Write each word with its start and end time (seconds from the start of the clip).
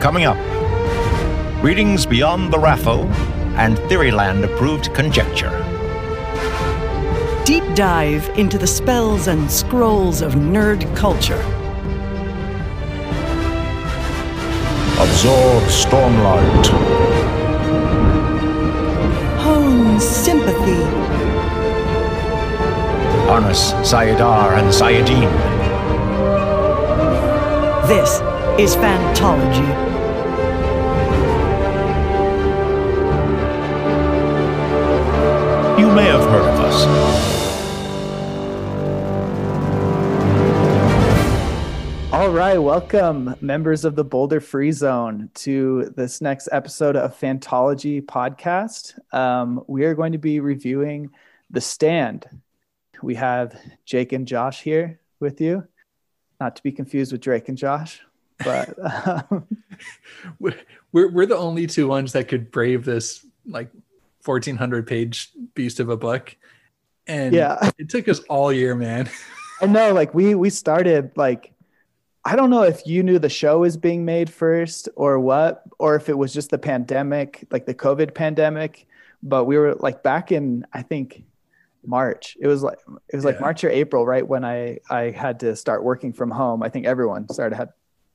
Coming 0.00 0.26
up, 0.26 0.36
readings 1.62 2.06
beyond 2.06 2.52
the 2.52 2.56
RAFO 2.56 3.04
and 3.56 3.76
Theoryland 3.90 4.44
approved 4.44 4.94
conjecture. 4.94 5.50
Deep 7.44 7.64
dive 7.74 8.28
into 8.38 8.58
the 8.58 8.66
spells 8.66 9.26
and 9.26 9.50
scrolls 9.50 10.22
of 10.22 10.34
nerd 10.34 10.84
culture. 10.94 11.42
Absorb 15.00 15.64
Stormlight. 15.64 16.66
Hone 19.40 19.98
sympathy. 19.98 20.84
Harness 23.26 23.72
Saidar 23.82 24.58
and 24.58 24.68
Saidin. 24.68 25.28
This 27.88 28.20
is 28.60 28.76
Fantology. 28.76 29.87
You 35.88 35.94
may 35.94 36.04
have 36.04 36.20
heard 36.20 36.44
of 36.44 36.60
us. 36.60 36.84
All 42.12 42.28
right, 42.28 42.58
welcome, 42.58 43.34
members 43.40 43.86
of 43.86 43.96
the 43.96 44.04
Boulder 44.04 44.40
Free 44.40 44.70
Zone, 44.70 45.30
to 45.36 45.90
this 45.96 46.20
next 46.20 46.50
episode 46.52 46.94
of 46.94 47.18
Fantology 47.18 48.02
podcast. 48.02 48.98
Um, 49.14 49.64
we 49.66 49.86
are 49.86 49.94
going 49.94 50.12
to 50.12 50.18
be 50.18 50.40
reviewing 50.40 51.08
The 51.48 51.62
Stand. 51.62 52.26
We 53.02 53.14
have 53.14 53.58
Jake 53.86 54.12
and 54.12 54.28
Josh 54.28 54.60
here 54.60 55.00
with 55.20 55.40
you, 55.40 55.66
not 56.38 56.54
to 56.56 56.62
be 56.62 56.70
confused 56.70 57.12
with 57.12 57.22
Drake 57.22 57.48
and 57.48 57.56
Josh, 57.56 58.02
but 58.44 58.76
um, 59.30 59.46
we're 60.38 60.54
we're 60.92 61.24
the 61.24 61.38
only 61.38 61.66
two 61.66 61.88
ones 61.88 62.12
that 62.12 62.28
could 62.28 62.50
brave 62.50 62.84
this 62.84 63.24
like 63.46 63.70
1400 64.28 64.86
page 64.86 65.30
beast 65.54 65.80
of 65.80 65.88
a 65.88 65.96
book 65.96 66.36
and 67.06 67.34
Yeah. 67.34 67.70
it 67.78 67.88
took 67.88 68.08
us 68.08 68.20
all 68.28 68.52
year 68.52 68.74
man 68.74 69.08
I 69.60 69.66
know, 69.66 69.92
like 69.92 70.14
we 70.14 70.36
we 70.36 70.50
started 70.50 71.10
like 71.16 71.52
I 72.24 72.36
don't 72.36 72.50
know 72.50 72.62
if 72.62 72.86
you 72.86 73.02
knew 73.02 73.18
the 73.18 73.28
show 73.28 73.60
was 73.60 73.76
being 73.76 74.04
made 74.04 74.30
first 74.30 74.88
or 74.94 75.18
what, 75.18 75.62
or 75.80 75.96
if 75.96 76.08
it 76.08 76.16
was 76.16 76.32
just 76.32 76.50
the 76.50 76.58
pandemic, 76.58 77.44
like 77.50 77.64
the 77.66 77.74
COVID 77.74 78.14
pandemic. 78.14 78.86
But 79.22 79.46
we 79.46 79.56
were 79.58 79.74
like 79.74 80.02
back 80.04 80.30
in 80.30 80.64
I 80.72 80.82
think 80.82 81.24
March. 81.84 82.36
It 82.40 82.46
was 82.46 82.62
like 82.62 82.78
it 83.08 83.16
was 83.16 83.24
like 83.24 83.36
Yeah. 83.36 83.40
March 83.40 83.64
or 83.64 83.70
April, 83.70 84.06
right 84.06 84.26
when 84.26 84.44
I 84.44 84.78
I 84.90 85.10
had 85.10 85.40
to 85.40 85.56
start 85.56 85.82
working 85.82 86.12
from 86.12 86.30
home. 86.30 86.62
I 86.62 86.68
think 86.68 86.86
everyone 86.86 87.28
started 87.28 87.56
had 87.56 87.70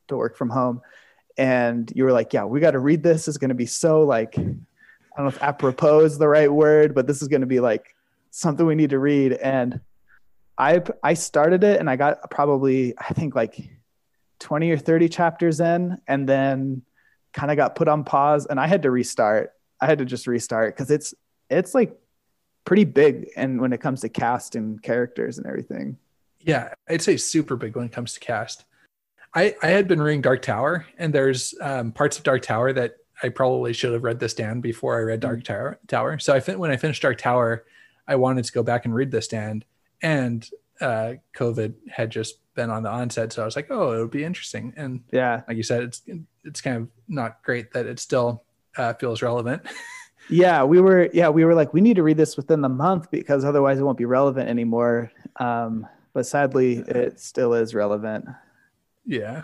to 0.08 0.16
work 0.16 0.38
from 0.38 0.50
home, 0.50 0.80
and 1.38 1.92
you 1.94 2.06
were 2.06 2.14
like, 2.14 2.32
"Yeah, 2.32 2.46
we 2.46 2.62
got 2.62 2.72
to 2.72 2.80
read 2.80 3.04
this. 3.04 3.28
It's 3.28 3.38
going 3.38 3.50
to 3.50 3.56
be 3.56 3.66
so 3.66 4.04
like 4.04 4.36
I 5.16 5.22
don't 5.22 5.26
know 5.26 5.36
if 5.36 5.44
apropos 5.44 6.02
is 6.02 6.18
the 6.18 6.28
right 6.28 6.52
word, 6.52 6.96
but 6.96 7.08
this 7.08 7.22
is 7.22 7.28
going 7.28 7.42
to 7.42 7.48
be 7.48 7.60
like 7.60 7.96
something 8.32 8.66
we 8.66 8.76
need 8.76 8.92
to 8.92 9.00
read." 9.00 9.34
And 9.34 9.80
I 10.58 10.82
I 11.02 11.14
started 11.14 11.64
it 11.64 11.80
and 11.80 11.90
I 11.90 11.96
got 11.96 12.30
probably 12.30 12.94
I 12.98 13.14
think 13.14 13.36
like 13.36 13.70
20 14.40 14.72
or 14.72 14.78
30 14.78 15.10
chapters 15.10 15.60
in 15.60 15.98
and 16.08 16.28
then 16.28 16.84
kind 17.34 17.50
of 17.50 17.58
got 17.58 17.76
put 17.76 17.88
on 17.88 18.04
pause 18.04 18.46
and 18.46 18.60
I 18.60 18.68
had 18.68 18.84
to 18.84 18.92
restart. 18.92 19.54
I 19.82 19.86
had 19.86 20.00
to 20.00 20.06
just 20.06 20.28
restart 20.28 20.76
cuz 20.78 20.92
it's 20.92 21.14
it's 21.50 21.74
like 21.74 21.98
pretty 22.66 22.86
big 22.86 23.30
and 23.36 23.60
when 23.60 23.74
it 23.74 23.82
comes 23.82 24.02
to 24.02 24.10
cast 24.10 24.56
and 24.56 24.82
characters 24.82 25.38
and 25.38 25.48
everything. 25.48 25.98
yeah 26.40 26.74
i'd 26.90 27.02
say 27.02 27.18
super 27.18 27.56
big 27.56 27.76
when 27.76 27.86
it 27.86 27.92
comes 27.92 28.14
to 28.14 28.20
cast 28.20 28.66
i 29.34 29.56
i 29.62 29.68
had 29.68 29.88
been 29.88 30.02
reading 30.02 30.22
dark 30.22 30.42
tower 30.42 30.86
and 30.98 31.14
there's 31.14 31.54
um, 31.62 31.92
parts 31.92 32.18
of 32.18 32.24
dark 32.24 32.42
tower 32.42 32.74
that 32.74 32.96
i 33.22 33.30
probably 33.30 33.74
should 33.74 33.94
have 33.94 34.04
read 34.04 34.20
this 34.20 34.34
down 34.34 34.62
before 34.62 34.98
i 34.98 35.02
read 35.02 35.20
dark 35.20 35.44
tower 35.44 35.78
tower 35.88 36.18
so 36.20 36.34
i 36.34 36.40
fin- 36.40 36.60
when 36.60 36.72
i 36.72 36.78
finished 36.78 37.02
dark 37.02 37.18
tower 37.18 37.64
i 38.08 38.16
wanted 38.16 38.44
to 38.46 38.52
go 38.52 38.64
back 38.64 38.86
and 38.86 38.96
read 38.96 39.12
the 39.12 39.22
stand 39.22 39.66
and 40.02 40.50
uh 40.82 41.14
covid 41.36 41.74
had 41.92 42.10
just 42.10 42.40
been 42.56 42.70
on 42.70 42.84
the 42.84 42.90
onset 42.90 43.32
so 43.32 43.42
i 43.42 43.46
was 43.46 43.56
like 43.56 43.70
oh 43.70 43.92
it 43.92 44.00
would 44.00 44.12
be 44.12 44.24
interesting 44.24 44.74
and 44.78 45.02
Yeah. 45.12 45.42
like 45.48 45.58
you 45.58 45.64
said, 45.64 45.84
it's 45.84 46.02
it's 46.44 46.62
kind 46.62 46.78
of 46.78 46.88
not 47.08 47.42
great 47.44 47.72
that 47.74 47.86
it 47.86 48.00
still 48.00 48.44
uh, 48.78 48.94
feels 48.94 49.22
relevant. 49.22 49.62
Yeah, 50.30 50.64
we 50.64 50.80
were 50.80 51.10
yeah, 51.14 51.28
we 51.28 51.44
were 51.44 51.54
like 51.54 51.74
we 51.74 51.82
need 51.82 51.98
to 51.98 52.04
read 52.04 52.16
this 52.16 52.38
within 52.38 52.62
the 52.62 52.70
month 52.70 53.12
because 53.12 53.44
otherwise 53.44 53.78
it 53.78 53.84
won't 53.84 53.98
be 53.98 54.06
relevant 54.06 54.48
anymore. 54.50 55.12
Um 55.38 55.86
but 56.14 56.26
sadly 56.26 56.78
it 56.78 57.20
still 57.20 57.54
is 57.54 57.76
relevant. 57.76 58.26
yeah, 59.06 59.44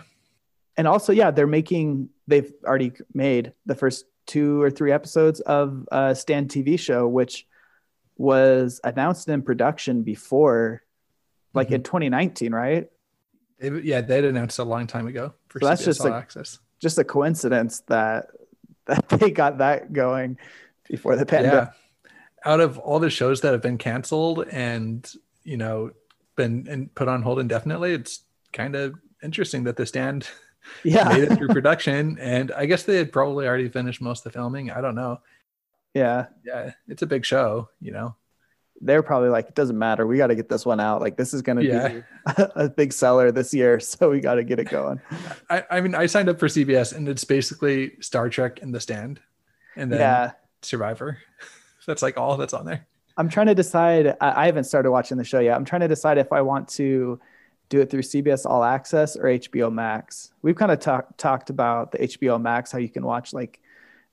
and 0.76 0.86
also 0.88 1.12
yeah 1.12 1.30
they're 1.30 1.46
making 1.46 2.08
they've 2.26 2.52
already 2.64 2.92
made 3.14 3.52
the 3.66 3.74
first 3.74 4.04
two 4.26 4.60
or 4.62 4.70
three 4.70 4.92
episodes 4.92 5.40
of 5.40 5.86
uh 5.92 6.14
stand 6.14 6.48
tv 6.50 6.78
show 6.78 7.06
which 7.08 7.46
was 8.16 8.80
announced 8.84 9.28
in 9.28 9.42
production 9.42 10.02
before 10.02 10.82
like 11.54 11.70
in 11.70 11.82
2019 11.82 12.52
right? 12.52 12.88
They- 13.58 13.80
yeah, 13.80 14.00
they'd 14.00 14.24
announced 14.24 14.58
a 14.58 14.64
long 14.64 14.86
time 14.86 15.06
ago 15.06 15.34
for 15.48 15.58
So 15.60 15.66
that's 15.66 15.82
CBS 15.82 15.84
just 15.84 16.00
All 16.02 16.06
a- 16.08 16.16
Access. 16.16 16.58
just 16.80 16.98
a 16.98 17.04
coincidence 17.04 17.80
that 17.88 18.26
that 18.86 19.08
they 19.08 19.30
got 19.30 19.58
that 19.58 19.92
going 19.92 20.38
before 20.88 21.16
the 21.16 21.26
pandemic. 21.26 21.68
Yeah, 21.70 22.10
out 22.50 22.60
of 22.60 22.78
all 22.78 22.98
the 22.98 23.10
shows 23.10 23.40
that 23.42 23.52
have 23.52 23.62
been 23.62 23.78
canceled 23.78 24.46
and 24.50 25.10
you 25.44 25.56
know 25.56 25.90
been 26.36 26.66
and 26.70 26.94
put 26.94 27.08
on 27.08 27.22
hold 27.22 27.38
indefinitely, 27.38 27.92
it's 27.92 28.20
kind 28.52 28.74
of 28.76 28.94
interesting 29.22 29.64
that 29.64 29.76
the 29.76 29.86
stand 29.86 30.28
yeah 30.84 31.08
made 31.08 31.24
it 31.24 31.36
through 31.36 31.48
production. 31.48 32.18
And 32.20 32.52
I 32.52 32.66
guess 32.66 32.82
they 32.84 32.96
had 32.96 33.12
probably 33.12 33.46
already 33.46 33.68
finished 33.68 34.00
most 34.00 34.20
of 34.26 34.32
the 34.32 34.38
filming. 34.38 34.70
I 34.70 34.80
don't 34.80 34.94
know. 34.94 35.20
yeah 35.94 36.26
Yeah, 36.44 36.72
it's 36.88 37.02
a 37.02 37.06
big 37.06 37.24
show, 37.24 37.68
you 37.80 37.92
know. 37.92 38.14
they're 38.82 39.02
probably 39.02 39.28
like 39.28 39.48
it 39.48 39.54
doesn't 39.54 39.78
matter 39.78 40.06
we 40.06 40.16
got 40.16 40.28
to 40.28 40.34
get 40.34 40.48
this 40.48 40.64
one 40.64 40.80
out 40.80 41.00
like 41.02 41.16
this 41.16 41.34
is 41.34 41.42
going 41.42 41.58
to 41.58 41.64
Yeah. 41.64 41.88
be 41.88 42.02
a 42.56 42.68
big 42.68 42.92
seller 42.92 43.30
this 43.32 43.52
year 43.52 43.78
so 43.90 44.08
we 44.10 44.20
got 44.20 44.36
to 44.36 44.44
get 44.44 44.58
it 44.58 44.68
going 44.70 45.00
I, 45.50 45.64
I 45.70 45.80
mean, 45.80 45.94
I 45.94 46.06
signed 46.06 46.28
up 46.28 46.38
for 46.38 46.46
CBS, 46.48 46.94
and 46.94 47.08
it's 47.08 47.24
basically 47.24 47.92
Star 48.00 48.28
Trek 48.30 48.62
and 48.62 48.74
The 48.74 48.80
Stand, 48.80 49.20
and 49.76 49.90
then 49.92 50.00
yeah 50.00 50.32
Survivor. 50.62 51.18
That's 51.86 52.02
like 52.02 52.16
all 52.18 52.36
that's 52.36 52.52
on 52.54 52.66
there. 52.66 52.86
I'm 53.16 53.28
trying 53.30 53.46
to 53.46 53.54
decide. 53.54 54.14
I, 54.20 54.42
I 54.42 54.46
haven't 54.46 54.64
started 54.64 54.90
watching 54.92 55.16
the 55.18 55.24
show 55.24 55.40
yet. 55.40 55.56
I'm 55.56 55.64
trying 55.64 55.80
to 55.80 55.88
decide 55.88 56.18
if 56.18 56.30
I 56.32 56.42
want 56.42 56.68
to 56.76 57.18
do 57.70 57.80
it 57.80 57.88
through 57.88 58.02
CBS 58.02 58.44
All 58.44 58.62
Access 58.62 59.16
or 59.16 59.24
HBO 59.24 59.72
Max. 59.72 60.32
We've 60.42 60.56
kind 60.56 60.70
of 60.70 60.80
talked 60.80 61.16
talked 61.16 61.48
about 61.48 61.92
the 61.92 61.98
HBO 61.98 62.40
Max, 62.40 62.70
how 62.70 62.78
you 62.78 62.90
can 62.90 63.04
watch 63.04 63.32
like 63.32 63.60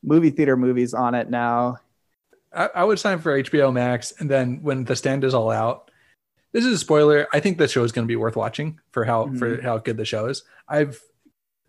movie 0.01 0.29
theater 0.29 0.56
movies 0.56 0.94
on 0.94 1.16
it 1.16 1.29
now. 1.29 1.79
I, 2.53 2.69
I 2.75 2.84
would 2.85 3.00
sign 3.00 3.19
for 3.19 3.44
HBO 3.44 3.73
Max, 3.73 4.13
and 4.19 4.29
then 4.29 4.62
when 4.62 4.85
The 4.85 4.95
Stand 4.95 5.25
is 5.25 5.34
all 5.34 5.51
out, 5.51 5.91
this 6.53 6.63
is 6.63 6.73
a 6.73 6.78
spoiler. 6.78 7.28
I 7.34 7.40
think 7.40 7.57
the 7.57 7.68
show 7.68 7.84
is 7.84 7.91
going 7.91 8.06
to 8.06 8.12
be 8.12 8.16
worth 8.16 8.35
watching 8.35 8.79
for 8.91 9.03
how 9.03 9.25
for 9.34 9.57
mm-hmm. 9.57 9.66
how 9.66 9.79
good 9.79 9.97
the 9.97 10.06
show 10.06 10.28
is. 10.28 10.44
I've 10.69 11.01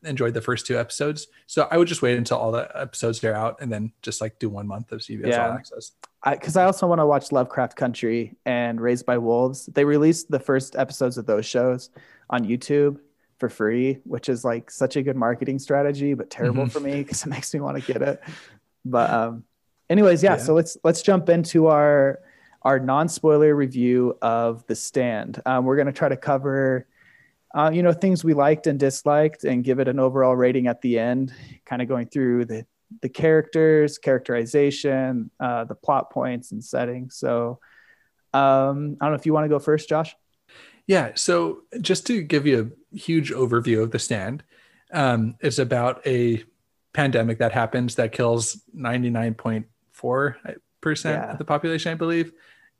enjoyed 0.04 0.34
the 0.34 0.40
first 0.40 0.66
two 0.66 0.78
episodes, 0.78 1.26
so 1.46 1.66
I 1.70 1.76
would 1.76 1.88
just 1.88 2.02
wait 2.02 2.16
until 2.18 2.38
all 2.38 2.52
the 2.52 2.70
episodes 2.74 3.22
are 3.24 3.34
out, 3.34 3.60
and 3.60 3.72
then 3.72 3.92
just 4.02 4.20
like 4.20 4.38
do 4.38 4.48
one 4.48 4.66
month 4.66 4.92
of 4.92 5.00
CBS 5.00 5.28
Yeah. 5.28 5.46
All 5.48 5.52
Access. 5.54 5.92
I 6.22 6.34
Because 6.34 6.56
I, 6.56 6.64
also 6.64 6.86
want 6.86 7.00
to 7.00 7.06
watch 7.06 7.30
Lovecraft 7.32 7.76
Country 7.76 8.36
and 8.44 8.80
Raised 8.80 9.06
by 9.06 9.18
Wolves. 9.18 9.66
They 9.66 9.84
released 9.84 10.30
the 10.30 10.40
first 10.40 10.76
episodes 10.76 11.16
of 11.18 11.26
those 11.26 11.46
shows 11.46 11.90
on 12.30 12.44
YouTube 12.44 12.98
for 13.38 13.48
free, 13.48 13.98
which 14.04 14.28
is 14.28 14.44
like 14.44 14.70
such 14.70 14.96
a 14.96 15.02
good 15.02 15.16
marketing 15.16 15.58
strategy, 15.60 16.14
but 16.14 16.28
terrible 16.28 16.64
Mhm. 16.64 16.72
for 16.72 16.80
me 16.80 17.02
because 17.02 17.24
it 17.24 17.28
makes 17.36 17.54
me 17.54 17.60
want 17.60 17.82
to 17.82 17.92
get 17.92 18.02
it. 18.02 18.20
But 18.84 19.10
um, 19.10 19.44
anyways, 19.88 20.22
yeah, 20.22 20.32
Yeah. 20.32 20.38
So 20.38 20.54
let's 20.54 20.76
let's 20.84 21.02
jump 21.02 21.28
into 21.28 21.68
our 21.68 22.18
our 22.62 22.80
non 22.80 23.06
spoiler 23.08 23.54
review 23.54 24.18
of 24.20 24.66
The 24.66 24.74
Stand. 24.74 25.40
Um, 25.46 25.64
we're 25.64 25.76
going 25.76 25.86
to 25.86 25.92
try 25.92 26.08
to 26.08 26.16
cover. 26.16 26.86
Uh, 27.54 27.70
you 27.72 27.82
know 27.82 27.92
things 27.92 28.22
we 28.24 28.34
liked 28.34 28.66
and 28.66 28.78
disliked, 28.78 29.44
and 29.44 29.64
give 29.64 29.78
it 29.80 29.88
an 29.88 29.98
overall 29.98 30.36
rating 30.36 30.66
at 30.66 30.80
the 30.82 30.98
end. 30.98 31.32
Kind 31.64 31.80
of 31.82 31.88
going 31.88 32.06
through 32.06 32.44
the 32.44 32.66
the 33.02 33.08
characters, 33.08 33.98
characterization, 33.98 35.30
uh, 35.40 35.64
the 35.64 35.74
plot 35.74 36.10
points 36.10 36.52
and 36.52 36.64
setting. 36.64 37.10
So, 37.10 37.58
um, 38.32 38.96
I 39.00 39.04
don't 39.04 39.12
know 39.12 39.18
if 39.18 39.26
you 39.26 39.32
want 39.34 39.44
to 39.44 39.48
go 39.50 39.58
first, 39.58 39.88
Josh. 39.88 40.16
Yeah. 40.86 41.12
So 41.14 41.64
just 41.82 42.06
to 42.06 42.22
give 42.22 42.46
you 42.46 42.72
a 42.92 42.96
huge 42.96 43.30
overview 43.30 43.82
of 43.82 43.90
the 43.90 43.98
stand, 43.98 44.42
Um, 44.90 45.36
it's 45.40 45.58
about 45.58 46.00
a 46.06 46.42
pandemic 46.94 47.38
that 47.40 47.52
happens 47.52 47.96
that 47.96 48.12
kills 48.12 48.62
99.4 48.74 50.36
percent 50.80 51.22
Yeah. 51.22 51.32
of 51.32 51.38
the 51.38 51.44
population, 51.44 51.92
I 51.92 51.94
believe, 51.94 52.32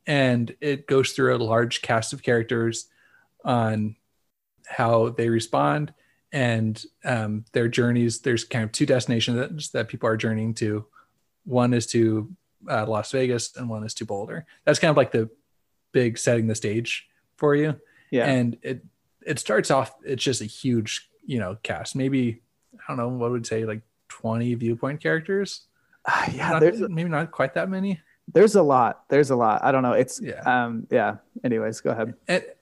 and 0.06 0.54
it 0.60 0.86
goes 0.86 1.12
through 1.12 1.36
a 1.36 1.38
large 1.38 1.82
cast 1.82 2.12
of 2.14 2.22
characters 2.22 2.86
on 3.44 3.96
how 4.68 5.10
they 5.10 5.28
respond 5.28 5.92
and 6.32 6.84
um, 7.04 7.44
their 7.52 7.68
journeys. 7.68 8.20
There's 8.20 8.44
kind 8.44 8.64
of 8.64 8.72
two 8.72 8.86
destinations 8.86 9.36
that, 9.38 9.72
that 9.72 9.88
people 9.88 10.08
are 10.08 10.16
journeying 10.16 10.54
to. 10.54 10.84
One 11.44 11.72
is 11.72 11.86
to 11.88 12.30
uh, 12.68 12.86
Las 12.86 13.10
Vegas, 13.12 13.56
and 13.56 13.68
one 13.68 13.84
is 13.84 13.94
to 13.94 14.04
Boulder. 14.04 14.44
That's 14.64 14.78
kind 14.78 14.90
of 14.90 14.96
like 14.96 15.12
the 15.12 15.30
big 15.92 16.18
setting 16.18 16.46
the 16.46 16.54
stage 16.54 17.08
for 17.36 17.54
you. 17.54 17.76
Yeah. 18.10 18.26
And 18.26 18.58
it 18.62 18.84
it 19.26 19.38
starts 19.38 19.70
off. 19.70 19.94
It's 20.04 20.22
just 20.24 20.40
a 20.40 20.46
huge, 20.46 21.08
you 21.24 21.38
know, 21.38 21.56
cast. 21.62 21.96
Maybe 21.96 22.42
I 22.74 22.80
don't 22.88 22.96
know 22.96 23.08
what 23.08 23.30
would 23.30 23.46
say 23.46 23.64
like 23.64 23.82
20 24.08 24.54
viewpoint 24.54 25.00
characters. 25.02 25.62
Ah, 26.06 26.30
yeah. 26.32 26.50
Not- 26.50 26.60
There's 26.60 26.80
maybe 26.80 27.08
not 27.10 27.30
quite 27.30 27.54
that 27.54 27.68
many. 27.68 28.00
there's 28.32 28.54
a 28.54 28.62
lot. 28.62 29.04
There's 29.08 29.30
a 29.30 29.36
lot. 29.36 29.62
I 29.64 29.72
don't 29.72 29.82
know. 29.82 29.92
It's 29.92 30.20
Yeah. 30.20 30.40
um 30.44 30.86
yeah. 30.90 31.16
Anyways, 31.44 31.80
go 31.80 31.90
ahead. 31.90 32.14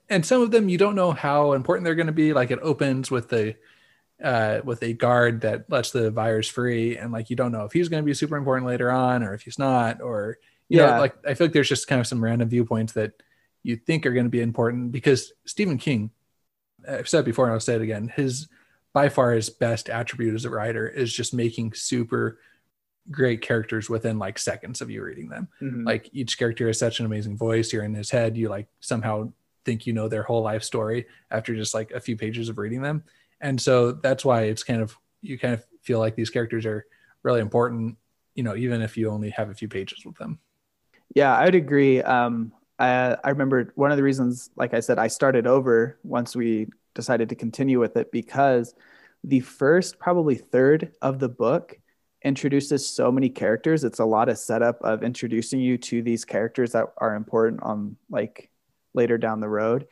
And 0.08 0.24
some 0.24 0.42
of 0.42 0.50
them 0.50 0.68
you 0.68 0.78
don't 0.78 0.94
know 0.94 1.12
how 1.12 1.52
important 1.52 1.84
they're 1.84 1.94
going 1.94 2.06
to 2.06 2.12
be 2.12 2.32
like 2.32 2.50
it 2.50 2.58
opens 2.62 3.10
with 3.10 3.28
the 3.28 3.54
uh 4.22 4.60
with 4.64 4.82
a 4.82 4.92
guard 4.92 5.40
that 5.42 5.68
lets 5.70 5.90
the 5.90 6.10
virus 6.10 6.48
free 6.48 6.96
and 6.96 7.12
like 7.12 7.28
you 7.30 7.36
don't 7.36 7.52
know 7.52 7.64
if 7.64 7.72
he's 7.72 7.88
going 7.88 8.02
to 8.02 8.06
be 8.06 8.14
super 8.14 8.36
important 8.36 8.66
later 8.66 8.90
on 8.90 9.22
or 9.22 9.34
if 9.34 9.42
he's 9.42 9.58
not 9.58 10.00
or 10.00 10.38
you 10.68 10.78
Yeah. 10.80 10.92
know 10.92 11.00
like 11.00 11.14
i 11.26 11.34
feel 11.34 11.46
like 11.48 11.52
there's 11.54 11.68
just 11.68 11.86
kind 11.88 12.00
of 12.00 12.06
some 12.06 12.22
random 12.24 12.48
viewpoints 12.48 12.92
that 12.94 13.12
you 13.62 13.76
think 13.76 14.06
are 14.06 14.12
going 14.12 14.26
to 14.26 14.30
be 14.30 14.40
important 14.40 14.92
because 14.92 15.32
stephen 15.44 15.76
king 15.78 16.10
i've 16.88 17.08
said 17.08 17.24
before 17.24 17.44
and 17.46 17.52
i'll 17.54 17.60
say 17.60 17.74
it 17.74 17.82
again 17.82 18.08
his 18.14 18.48
by 18.94 19.08
far 19.10 19.32
his 19.32 19.50
best 19.50 19.90
attribute 19.90 20.34
as 20.34 20.44
a 20.46 20.50
writer 20.50 20.88
is 20.88 21.12
just 21.12 21.34
making 21.34 21.74
super 21.74 22.38
great 23.10 23.40
characters 23.42 23.88
within 23.90 24.18
like 24.18 24.38
seconds 24.38 24.80
of 24.80 24.90
you 24.90 25.02
reading 25.02 25.28
them 25.28 25.46
Mhm. 25.60 25.84
like 25.84 26.08
each 26.12 26.38
character 26.38 26.66
has 26.68 26.78
such 26.78 27.00
an 27.00 27.06
amazing 27.06 27.36
voice 27.36 27.72
you're 27.72 27.84
in 27.84 27.94
his 27.94 28.10
head 28.10 28.36
you 28.36 28.48
like 28.48 28.66
somehow 28.80 29.30
think 29.66 29.86
you 29.86 29.92
know 29.92 30.08
their 30.08 30.22
whole 30.22 30.42
life 30.42 30.62
story 30.62 31.06
after 31.30 31.54
just 31.54 31.74
like 31.74 31.90
a 31.90 32.00
few 32.00 32.16
pages 32.16 32.48
of 32.48 32.56
reading 32.56 32.80
them 32.80 33.04
and 33.42 33.60
so 33.60 33.92
that's 33.92 34.24
why 34.24 34.44
it's 34.44 34.62
kind 34.62 34.80
of 34.80 34.96
you 35.20 35.38
kind 35.38 35.52
of 35.52 35.62
feel 35.82 35.98
like 35.98 36.16
these 36.16 36.30
characters 36.30 36.64
are 36.64 36.86
really 37.22 37.40
important 37.40 37.98
you 38.34 38.42
know 38.42 38.56
even 38.56 38.80
if 38.80 38.96
you 38.96 39.10
only 39.10 39.30
have 39.30 39.50
a 39.50 39.54
few 39.54 39.68
pages 39.68 40.06
with 40.06 40.16
them 40.16 40.38
Yeah, 41.14 41.36
I'd 41.38 41.54
agree. 41.54 42.02
Um, 42.02 42.52
I, 42.78 43.16
I 43.24 43.30
remember 43.30 43.72
one 43.74 43.90
of 43.90 43.96
the 43.96 44.02
reasons, 44.02 44.50
like 44.56 44.74
I 44.74 44.80
said, 44.80 44.98
I 44.98 45.08
started 45.08 45.46
over 45.46 45.98
once 46.02 46.36
we 46.36 46.68
decided 46.94 47.28
to 47.30 47.34
continue 47.34 47.80
with 47.80 47.96
it 47.96 48.12
because 48.12 48.74
the 49.24 49.40
first, 49.40 49.98
probably 49.98 50.34
third 50.34 50.92
of 51.02 51.18
the 51.18 51.28
book 51.28 51.78
introduces 52.22 52.86
so 52.88 53.10
many 53.12 53.28
characters. 53.28 53.84
It's 53.84 53.98
a 53.98 54.04
lot 54.04 54.28
of 54.28 54.38
setup 54.38 54.80
of 54.82 55.02
introducing 55.02 55.60
you 55.60 55.78
to 55.78 56.02
these 56.02 56.24
characters 56.24 56.72
that 56.72 56.86
are 56.98 57.14
important 57.14 57.62
on 57.62 57.96
like 58.10 58.50
later 58.96 59.18
down 59.18 59.40
the 59.40 59.48
road. 59.48 59.86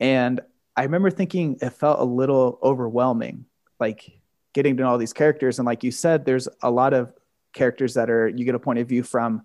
And 0.00 0.40
I 0.76 0.84
remember 0.84 1.10
thinking 1.10 1.58
it 1.60 1.70
felt 1.70 1.98
a 2.00 2.04
little 2.04 2.58
overwhelming, 2.62 3.44
like 3.80 4.10
getting 4.54 4.76
to 4.76 4.82
know 4.82 4.90
all 4.90 4.98
these 4.98 5.12
characters. 5.12 5.58
And 5.58 5.66
like 5.66 5.82
you 5.84 5.90
said, 5.90 6.24
there's 6.24 6.48
a 6.62 6.70
lot 6.70 6.94
of 6.94 7.12
characters 7.52 7.94
that 7.94 8.08
are 8.10 8.28
you 8.28 8.44
get 8.44 8.54
a 8.54 8.58
point 8.58 8.78
of 8.78 8.88
view 8.88 9.02
from 9.02 9.42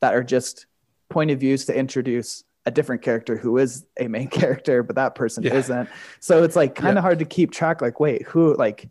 that 0.00 0.14
are 0.14 0.22
just 0.24 0.66
point 1.08 1.30
of 1.30 1.40
views 1.40 1.64
to 1.66 1.74
introduce 1.74 2.44
a 2.66 2.70
different 2.70 3.02
character 3.02 3.36
who 3.36 3.58
is 3.58 3.84
a 3.98 4.08
main 4.08 4.28
character, 4.40 4.82
but 4.82 4.96
that 4.96 5.14
person 5.14 5.42
Yeah. 5.44 5.54
isn't. 5.54 5.88
So 6.20 6.42
it's 6.42 6.56
like 6.56 6.74
kind 6.74 6.94
Yeah. 6.94 6.98
of 6.98 7.02
hard 7.02 7.18
to 7.20 7.24
keep 7.24 7.50
track. 7.52 7.80
Like, 7.80 8.00
wait, 8.00 8.22
who 8.22 8.54
like 8.56 8.88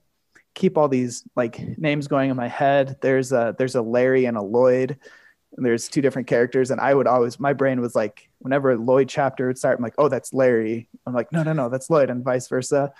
keep 0.56 0.78
all 0.78 0.88
these 0.88 1.24
like 1.36 1.60
names 1.78 2.08
going 2.08 2.30
in 2.32 2.38
my 2.38 2.48
head? 2.48 2.98
There's 3.02 3.32
a 3.32 3.56
there's 3.58 3.76
a 3.76 3.82
Larry 3.82 4.26
and 4.26 4.38
a 4.38 4.42
Lloyd. 4.42 4.98
And 5.56 5.66
there's 5.66 5.88
two 5.88 6.02
different 6.02 6.28
characters, 6.28 6.72
and 6.72 6.82
I 6.82 6.94
would 6.94 7.06
always 7.08 7.40
my 7.40 7.54
brain 7.54 7.80
was 7.80 7.94
like, 7.96 8.28
whenever 8.40 8.72
a 8.72 8.76
Lloyd 8.78 9.08
chapter 9.08 9.48
would 9.48 9.58
start, 9.58 9.78
I'm 9.78 9.84
like, 9.84 9.94
oh, 10.00 10.10
that's 10.10 10.34
Larry. 10.34 10.90
I'm 11.06 11.14
like, 11.14 11.32
no, 11.32 11.44
no, 11.44 11.54
no, 11.54 11.70
that's 11.70 11.90
Lloyd, 11.90 12.10
and 12.10 12.24
vice 12.24 12.48
versa. 12.48 12.92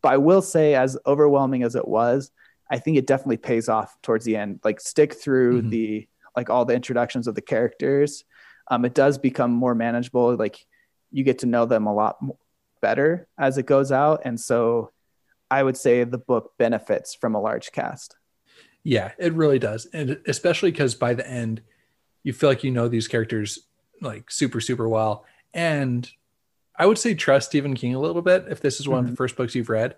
But 0.00 0.12
I 0.12 0.16
will 0.16 0.40
say, 0.42 0.74
as 0.74 0.96
overwhelming 1.06 1.62
as 1.64 1.74
it 1.74 1.86
was, 1.86 2.30
I 2.70 2.78
think 2.78 2.96
it 2.96 3.06
definitely 3.06 3.36
pays 3.38 3.68
off 3.68 3.96
towards 4.02 4.24
the 4.24 4.36
end. 4.36 4.60
Like 4.64 4.80
stick 4.80 5.14
through 5.14 5.62
Mhm. 5.62 5.70
the 5.70 6.08
like 6.36 6.50
all 6.50 6.64
the 6.64 6.74
introductions 6.74 7.26
of 7.26 7.34
the 7.34 7.40
characters. 7.42 8.24
Um, 8.70 8.84
it 8.84 8.94
does 8.94 9.18
become 9.18 9.50
more 9.50 9.74
manageable. 9.74 10.34
Like 10.36 10.64
you 11.10 11.24
get 11.24 11.40
to 11.40 11.46
know 11.46 11.66
them 11.66 11.86
a 11.86 11.92
lot 11.94 12.18
better 12.80 13.26
as 13.38 13.58
it 13.58 13.66
goes 13.66 13.90
out, 13.92 14.22
and 14.24 14.38
so 14.40 14.92
I 15.50 15.62
would 15.62 15.76
say 15.76 16.04
the 16.04 16.18
book 16.18 16.52
benefits 16.58 17.14
from 17.14 17.34
a 17.34 17.40
large 17.40 17.70
cast. 17.72 18.16
yeah 18.84 19.10
it 19.18 19.32
really 19.34 19.58
does 19.58 19.86
and 19.92 20.20
especially 20.28 20.70
because 20.70 20.94
by 20.94 21.12
the 21.12 21.28
end 21.28 21.60
you 22.22 22.32
feel 22.32 22.48
like 22.48 22.64
you 22.64 22.70
know 22.70 22.88
these 22.88 23.08
characters 23.08 23.60
like 24.00 24.30
super 24.30 24.60
super 24.60 24.88
well 24.88 25.24
and 25.54 26.10
i 26.76 26.86
would 26.86 26.98
say 26.98 27.14
trust 27.14 27.48
stephen 27.48 27.74
king 27.74 27.94
a 27.94 28.00
little 28.00 28.22
bit 28.22 28.44
if 28.48 28.60
this 28.60 28.80
is 28.80 28.88
one 28.88 29.04
of 29.04 29.10
the 29.10 29.16
first 29.16 29.36
books 29.36 29.54
you've 29.54 29.68
read 29.68 29.96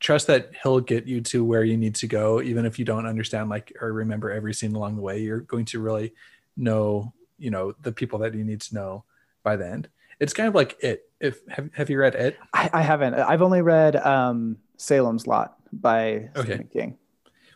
trust 0.00 0.28
that 0.28 0.50
he'll 0.62 0.80
get 0.80 1.06
you 1.06 1.20
to 1.20 1.44
where 1.44 1.64
you 1.64 1.76
need 1.76 1.94
to 1.94 2.06
go 2.06 2.40
even 2.40 2.64
if 2.64 2.78
you 2.78 2.84
don't 2.84 3.06
understand 3.06 3.48
like 3.50 3.72
or 3.80 3.92
remember 3.92 4.30
every 4.30 4.54
scene 4.54 4.74
along 4.74 4.94
the 4.96 5.02
way 5.02 5.18
you're 5.20 5.40
going 5.40 5.64
to 5.64 5.80
really 5.80 6.14
know 6.56 7.12
you 7.38 7.50
know 7.50 7.72
the 7.82 7.92
people 7.92 8.18
that 8.20 8.34
you 8.34 8.44
need 8.44 8.60
to 8.60 8.74
know 8.74 9.04
by 9.42 9.56
the 9.56 9.66
end 9.68 9.88
it's 10.20 10.32
kind 10.32 10.48
of 10.48 10.54
like 10.54 10.76
it 10.80 11.10
if 11.20 11.40
have, 11.48 11.68
have 11.74 11.90
you 11.90 11.98
read 11.98 12.14
it 12.14 12.38
I, 12.54 12.70
I 12.72 12.82
haven't. 12.82 13.14
I've 13.14 13.42
only 13.42 13.60
read 13.62 13.96
um, 13.96 14.56
Salem's 14.76 15.26
Lot 15.26 15.56
by 15.72 16.30
Okay. 16.36 16.42
Stephen 16.54 16.68
King. 16.72 16.98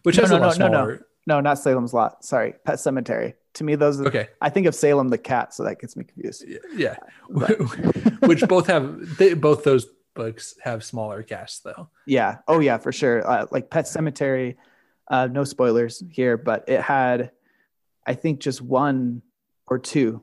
which 0.03 0.17
No, 0.17 0.23
has 0.23 0.31
no, 0.33 0.39
a 0.39 0.41
lot 0.41 0.59
no, 0.59 0.67
no, 0.67 0.73
no. 0.73 0.79
smaller 0.79 1.07
No, 1.27 1.41
not 1.41 1.59
Salem's 1.59 1.93
Lot. 1.95 2.25
Sorry, 2.25 2.55
Pet 2.65 2.77
Sematary. 2.77 3.35
To 3.55 3.65
me, 3.65 3.75
those. 3.77 4.01
Are, 4.01 4.07
okay 4.09 4.29
I 4.41 4.49
think 4.51 4.67
of 4.67 4.75
Salem 4.75 5.09
the 5.09 5.19
cat, 5.19 5.53
so 5.55 5.63
that 5.65 5.79
gets 5.79 5.97
me 5.97 6.05
confused. 6.05 6.45
yeah 6.75 6.97
But- 7.31 7.59
which 8.27 8.47
both 8.49 8.67
have 8.69 9.17
they, 9.19 9.35
both 9.35 9.63
those 9.65 9.87
books 10.15 10.55
have 10.63 10.83
smaller 10.85 11.23
casts 11.23 11.61
though 11.61 11.89
Yeah. 12.07 12.39
Oh, 12.49 12.61
yeah, 12.61 12.79
for 12.79 12.93
sure. 12.93 13.27
Uh, 13.29 13.47
like 13.51 13.71
Pet 13.71 13.85
Sematary. 13.87 14.57
Uh, 15.09 15.27
no 15.27 15.45
spoilers 15.45 16.03
here, 16.11 16.37
but 16.39 16.65
it 16.69 16.81
had, 16.81 17.33
I 18.07 18.15
think, 18.15 18.41
just 18.41 18.63
one 18.63 19.21
or 19.67 19.79
two, 19.79 20.23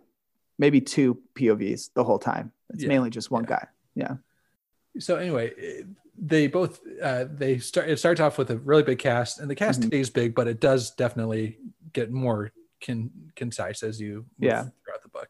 maybe 0.58 0.82
two 0.82 1.20
POVs 1.36 1.92
the 1.94 2.04
whole 2.04 2.18
time. 2.20 2.52
It's 2.72 2.84
Yeah. 2.84 2.90
mainly 2.90 3.10
just 3.12 3.30
one 3.30 3.44
Yeah. 3.44 3.50
guy. 3.50 3.68
Yeah. 3.96 4.14
so 5.00 5.18
anyway 5.18 5.84
they 6.22 6.48
both 6.48 6.80
uh, 7.02 7.26
they 7.32 7.58
start 7.60 7.90
it 7.90 7.98
starts 7.98 8.20
off 8.20 8.38
with 8.38 8.50
a 8.52 8.58
really 8.58 8.84
big 8.84 9.00
cast 9.00 9.40
and 9.40 9.50
the 9.50 9.56
cast 9.56 9.82
Mhm. 9.82 9.86
stays 9.88 10.10
big 10.10 10.36
but 10.36 10.48
it 10.48 10.60
does 10.60 10.92
definitely 10.92 11.58
get 11.94 12.12
more 12.12 12.52
con- 12.86 13.12
concise 13.36 13.84
as 13.84 14.02
you 14.02 14.26
Yeah. 14.38 14.64
throughout 14.84 15.02
the 15.02 15.10
book 15.10 15.30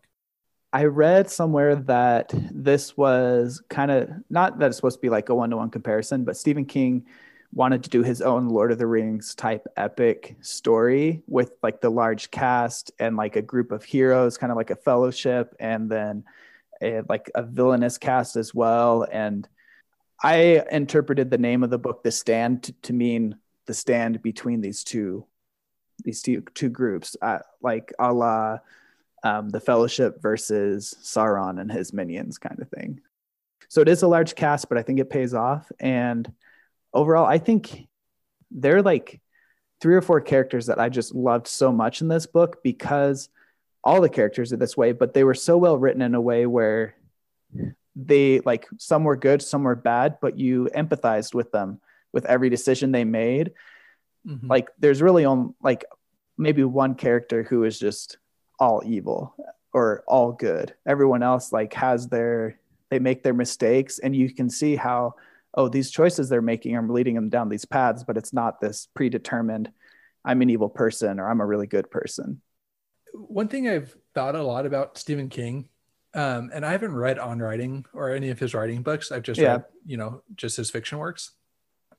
I 0.74 0.86
read 0.86 1.30
somewhere 1.30 1.76
that 1.76 2.32
this 2.52 2.96
was 2.98 3.62
kind 3.70 3.90
of 3.92 4.10
not 4.30 4.60
that 4.60 4.68
it's 4.68 4.76
supposed 4.78 4.98
to 4.98 5.02
be 5.02 5.10
like 5.10 5.30
a 5.30 5.34
one 5.36 5.50
to 5.50 5.58
one 5.58 5.72
comparison, 5.72 6.24
but 6.26 6.38
Stephen 6.38 6.66
King 6.66 7.06
wanted 7.52 7.84
to 7.84 7.90
do 7.90 8.04
his 8.04 8.22
own 8.22 8.48
Lord 8.50 8.72
of 8.72 8.78
the 8.78 8.86
Rings 8.86 9.34
type 9.34 9.66
epic 9.78 10.38
story 10.42 11.24
with 11.26 11.54
like 11.64 11.82
the 11.82 11.90
large 11.90 12.30
cast 12.30 12.92
and 13.00 13.18
like 13.18 13.36
a 13.36 13.42
group 13.42 13.72
of 13.72 13.84
heroes, 13.84 14.38
kind 14.38 14.52
of 14.52 14.58
like 14.58 14.70
a 14.70 14.76
fellowship, 14.76 15.56
and 15.60 15.90
then 15.90 16.24
a, 16.84 17.02
like 17.10 17.32
a 17.34 17.42
villainous 17.42 17.98
cast 17.98 18.36
as 18.36 18.54
well. 18.54 19.08
And 19.12 19.50
I 20.22 20.64
interpreted 20.72 21.30
the 21.30 21.38
name 21.38 21.64
of 21.64 21.70
the 21.70 21.78
book, 21.78 22.04
The 22.04 22.12
Stand, 22.12 22.64
to, 22.64 22.74
to 22.84 22.94
mean 22.94 23.36
the 23.70 23.74
stand 23.74 24.24
between 24.24 24.62
these 24.62 24.84
two 24.84 25.26
these 26.04 26.22
two 26.22 26.42
two 26.56 26.70
groups, 26.70 27.16
uh, 27.22 27.40
like 27.62 27.94
a 28.00 28.12
la 28.12 28.58
um, 29.24 29.50
the 29.50 29.60
Fellowship 29.60 30.22
versus 30.22 30.96
Sauron 31.04 31.60
and 31.60 31.72
his 31.72 31.94
minions, 31.94 32.38
kind 32.38 32.60
of 32.60 32.70
thing. 32.70 33.02
So 33.68 33.82
it 33.82 33.90
is 33.90 34.02
a 34.02 34.08
large 34.08 34.34
cast, 34.34 34.70
but 34.70 34.78
I 34.78 34.82
think 34.82 35.00
it 35.00 35.10
pays 35.10 35.34
off. 35.34 35.72
And 35.80 36.32
overall, 36.94 37.26
I 37.26 37.38
think 37.38 37.88
they're 38.50 38.82
like 38.82 39.22
three 39.82 39.96
or 39.96 40.02
four 40.02 40.22
characters 40.22 40.66
that 40.66 40.80
I 40.80 40.90
just 40.90 41.14
loved 41.14 41.48
so 41.48 41.72
much 41.72 42.02
in 42.02 42.08
this 42.08 42.26
book 42.26 42.64
because 42.64 43.30
all 43.84 44.02
the 44.02 44.10
characters 44.10 44.52
are 44.52 44.58
this 44.58 44.76
way, 44.76 44.94
but 44.94 45.14
they 45.14 45.24
were 45.24 45.36
so 45.36 45.58
well 45.58 45.78
written 45.78 46.02
in 46.02 46.16
a 46.16 46.22
way 46.22 46.46
where 46.46 46.96
they 48.08 48.40
like 48.42 48.68
some 48.78 49.04
were 49.04 49.16
good, 49.16 49.42
some 49.42 49.64
were 49.64 49.76
bad, 49.76 50.18
but 50.22 50.38
you 50.38 50.70
empathized 50.76 51.34
with 51.34 51.52
them 51.52 51.80
with 52.14 52.26
every 52.26 52.50
decision 52.50 52.92
they 52.92 53.06
made. 53.06 53.54
Mhm. 54.28 54.50
like 54.50 54.68
there's 54.78 55.02
really 55.02 55.24
only 55.24 55.54
like 55.64 55.86
maybe 56.38 56.64
one 56.66 56.96
character 56.96 57.42
who 57.44 57.64
is 57.64 57.80
just 57.80 58.18
all 58.60 58.82
evil 58.86 59.34
or 59.74 60.04
all 60.08 60.34
good. 60.34 60.76
Everyone 60.86 61.24
else 61.24 61.54
like 61.54 61.74
has 61.74 62.10
their 62.10 62.60
they 62.90 63.00
make 63.00 63.24
their 63.24 63.34
mistakes 63.34 64.00
and 64.00 64.16
you 64.16 64.34
can 64.34 64.50
see 64.50 64.76
how 64.76 65.14
oh 65.54 65.70
these 65.70 65.92
choices 65.92 66.28
they're 66.28 66.42
making 66.42 66.76
are 66.76 66.88
leading 66.88 67.16
them 67.16 67.30
down 67.30 67.50
these 67.50 67.66
paths 67.66 68.04
but 68.04 68.18
it's 68.18 68.34
not 68.34 68.60
this 68.60 68.88
predetermined 68.94 69.72
i'm 70.26 70.42
an 70.42 70.50
evil 70.50 70.70
person 70.70 71.20
or 71.20 71.30
i'm 71.30 71.42
a 71.42 71.46
really 71.46 71.68
good 71.68 71.90
person. 71.90 72.42
One 73.14 73.48
thing 73.48 73.68
i've 73.68 73.96
thought 74.14 74.36
a 74.36 74.44
lot 74.44 74.66
about 74.66 74.98
stephen 74.98 75.30
king 75.30 75.70
um, 76.14 76.50
and 76.54 76.66
i 76.66 76.72
haven't 76.72 76.94
read 76.96 77.20
on 77.20 77.40
writing 77.40 77.86
or 77.94 78.12
any 78.12 78.30
of 78.30 78.40
his 78.40 78.54
writing 78.54 78.82
books 78.82 79.12
i've 79.12 79.24
just 79.24 79.40
Yeah. 79.40 79.54
read 79.54 79.64
you 79.86 79.98
know 79.98 80.24
just 80.36 80.58
his 80.58 80.70
fiction 80.72 80.98
works 80.98 81.32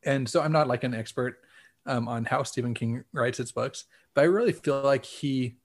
and 0.02 0.26
so 0.26 0.40
I'm 0.40 0.52
not 0.52 0.66
like 0.66 0.82
an 0.82 0.94
expert 0.94 1.40
um, 1.84 2.08
on 2.08 2.24
how 2.24 2.42
Stephen 2.42 2.72
King 2.72 3.04
writes 3.12 3.36
his 3.36 3.52
books, 3.52 3.84
but 4.14 4.22
I 4.22 4.24
really 4.28 4.52
feel 4.52 4.80
like 4.82 5.04
he 5.04 5.58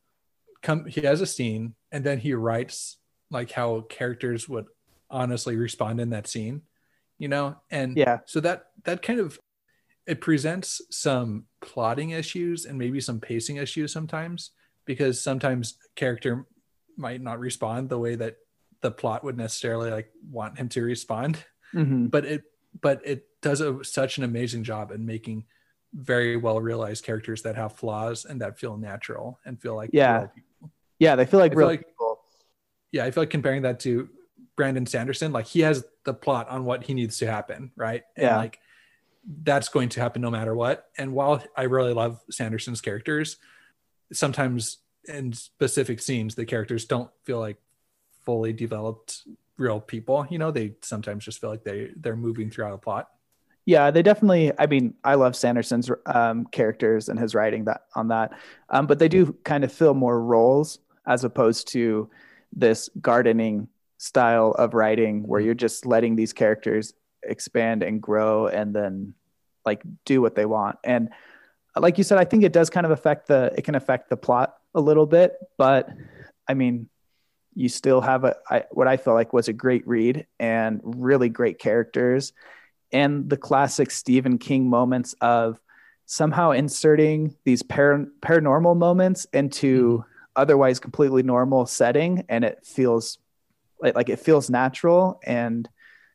come 0.61 0.85
he 0.87 0.99
has 1.01 1.21
a 1.21 1.25
scene 1.25 1.75
and 1.93 2.03
then 2.03 2.19
he 2.19 2.33
writes 2.33 2.97
like 3.31 3.51
how 3.51 3.81
characters 3.87 4.49
would 4.49 4.65
honestly 5.09 5.55
respond 5.55 6.01
in 6.01 6.09
that 6.09 6.27
scene, 6.27 6.63
you 7.17 7.29
know, 7.29 7.55
and 7.71 7.95
Yeah. 7.95 8.19
so 8.25 8.41
that 8.41 8.65
that 8.83 9.01
kind 9.01 9.21
of 9.21 9.39
it 10.05 10.19
presents 10.19 10.81
some 10.91 11.45
plotting 11.61 12.09
issues 12.09 12.65
and 12.65 12.77
maybe 12.77 12.99
some 12.99 13.21
pacing 13.21 13.55
issues 13.55 13.93
sometimes 13.93 14.51
because 14.83 15.21
sometimes 15.23 15.77
character 15.95 16.45
might 16.97 17.21
not 17.21 17.39
respond 17.39 17.89
the 17.89 17.97
way 17.99 18.15
that 18.15 18.37
the 18.81 18.91
plot 18.91 19.23
would 19.23 19.37
necessarily 19.37 19.89
like 19.91 20.11
want 20.29 20.57
him 20.57 20.69
to 20.69 20.81
respond 20.81 21.43
Mhm. 21.73 22.09
but 22.11 22.25
it 22.25 22.43
but 22.81 23.01
it 23.05 23.27
does 23.41 23.61
a, 23.61 23.83
such 23.83 24.17
an 24.17 24.23
amazing 24.23 24.63
job 24.63 24.91
in 24.91 25.05
making 25.05 25.45
very 25.93 26.35
well 26.37 26.59
realized 26.59 27.03
characters 27.05 27.41
that 27.43 27.55
have 27.55 27.73
flaws 27.73 28.25
and 28.25 28.41
that 28.41 28.59
feel 28.59 28.77
natural 28.77 29.39
and 29.45 29.61
feel 29.61 29.75
like 29.75 29.89
Yeah. 29.93 30.27
people. 30.27 30.71
Yeah, 30.99 31.15
they 31.15 31.25
feel 31.25 31.39
like 31.39 31.51
I 31.51 31.55
feel 31.55 31.59
real 31.59 31.67
like- 31.67 31.85
people. 31.87 32.19
yeah 32.91 33.03
i 33.05 33.11
feel 33.11 33.23
like 33.23 33.29
comparing 33.29 33.63
that 33.63 33.79
to 33.81 34.09
brandon 34.55 34.85
sanderson 34.85 35.31
like 35.33 35.45
he 35.47 35.61
has 35.61 35.83
the 36.05 36.13
plot 36.13 36.47
on 36.49 36.63
what 36.65 36.83
he 36.83 36.93
needs 36.93 37.17
to 37.17 37.25
happen 37.29 37.71
right 37.75 38.03
and 38.15 38.23
Yeah. 38.25 38.37
like 38.37 38.59
that's 39.43 39.69
going 39.69 39.89
to 39.89 39.99
happen 40.01 40.21
no 40.21 40.29
matter 40.31 40.53
what 40.55 40.89
and 40.97 41.11
while 41.13 41.43
i 41.57 41.63
really 41.63 41.93
love 41.93 42.21
sanderson's 42.29 42.79
characters 42.79 43.37
sometimes 44.13 44.77
in 45.07 45.33
specific 45.33 46.01
scenes 46.01 46.35
the 46.35 46.45
characters 46.45 46.85
don't 46.85 47.09
feel 47.23 47.39
like 47.39 47.57
fully 48.23 48.53
developed 48.53 49.21
real 49.57 49.79
people 49.79 50.25
you 50.29 50.37
know 50.37 50.51
they 50.51 50.73
sometimes 50.81 51.23
just 51.23 51.39
feel 51.39 51.49
like 51.49 51.63
they 51.63 51.89
they're 51.97 52.15
moving 52.15 52.49
throughout 52.49 52.73
a 52.73 52.77
plot 52.77 53.09
Yeah, 53.67 53.89
they 53.89 54.03
definitely. 54.03 54.51
I 54.59 54.67
mean, 54.67 54.93
I 55.03 55.15
love 55.15 55.35
Sanderson's 55.35 55.89
um, 56.05 56.45
characters 56.51 57.09
and 57.09 57.17
his 57.19 57.33
writing 57.33 57.65
that 57.65 57.81
on 57.95 58.09
that, 58.09 58.31
um, 58.69 58.85
but 58.85 58.99
they 58.99 59.07
do 59.07 59.33
kind 59.43 59.63
of 59.63 59.71
fill 59.71 59.95
more 59.95 60.21
roles 60.21 60.79
as 61.07 61.23
opposed 61.23 61.67
to 61.69 62.09
this 62.53 62.89
gardening 63.01 63.67
style 63.97 64.51
of 64.51 64.73
writing 64.73 65.27
where 65.27 65.41
you're 65.41 65.55
just 65.55 65.85
letting 65.85 66.15
these 66.15 66.31
characters 66.31 66.93
expand 67.23 67.81
and 67.81 68.01
grow 68.01 68.47
and 68.47 68.75
then 68.75 69.15
like 69.65 69.81
do 70.05 70.21
what 70.21 70.35
they 70.35 70.45
want. 70.45 70.77
And 70.83 71.09
like 71.75 71.97
you 71.97 72.03
said, 72.03 72.19
I 72.19 72.25
think 72.25 72.43
it 72.43 72.53
does 72.53 72.69
kind 72.69 72.85
of 72.85 72.91
affect 72.91 73.27
the. 73.27 73.51
It 73.57 73.63
can 73.63 73.73
affect 73.73 74.09
the 74.09 74.17
plot 74.17 74.57
a 74.75 74.81
little 74.81 75.07
bit, 75.07 75.33
but 75.57 75.89
I 76.47 76.53
mean, 76.53 76.89
you 77.55 77.69
still 77.69 78.01
have 78.01 78.25
a 78.25 78.35
I, 78.49 78.65
what 78.71 78.87
I 78.87 78.97
felt 78.97 79.15
like 79.15 79.33
was 79.33 79.47
a 79.47 79.53
great 79.53 79.87
read 79.87 80.27
and 80.39 80.81
really 80.83 81.29
great 81.29 81.57
characters 81.57 82.33
and 82.91 83.29
the 83.29 83.37
classic 83.37 83.91
Stephen 83.91 84.37
King 84.37 84.69
moments 84.69 85.15
of 85.21 85.59
somehow 86.05 86.51
inserting 86.51 87.35
these 87.45 87.63
par- 87.63 88.07
paranormal 88.21 88.77
moments 88.77 89.25
into 89.33 89.97
hmm. 89.97 90.03
otherwise 90.35 90.79
completely 90.79 91.23
normal 91.23 91.65
setting 91.65 92.25
and 92.29 92.43
it 92.43 92.59
feels 92.63 93.17
like, 93.81 93.95
like 93.95 94.09
it 94.09 94.19
feels 94.19 94.49
natural 94.49 95.19
and 95.25 95.67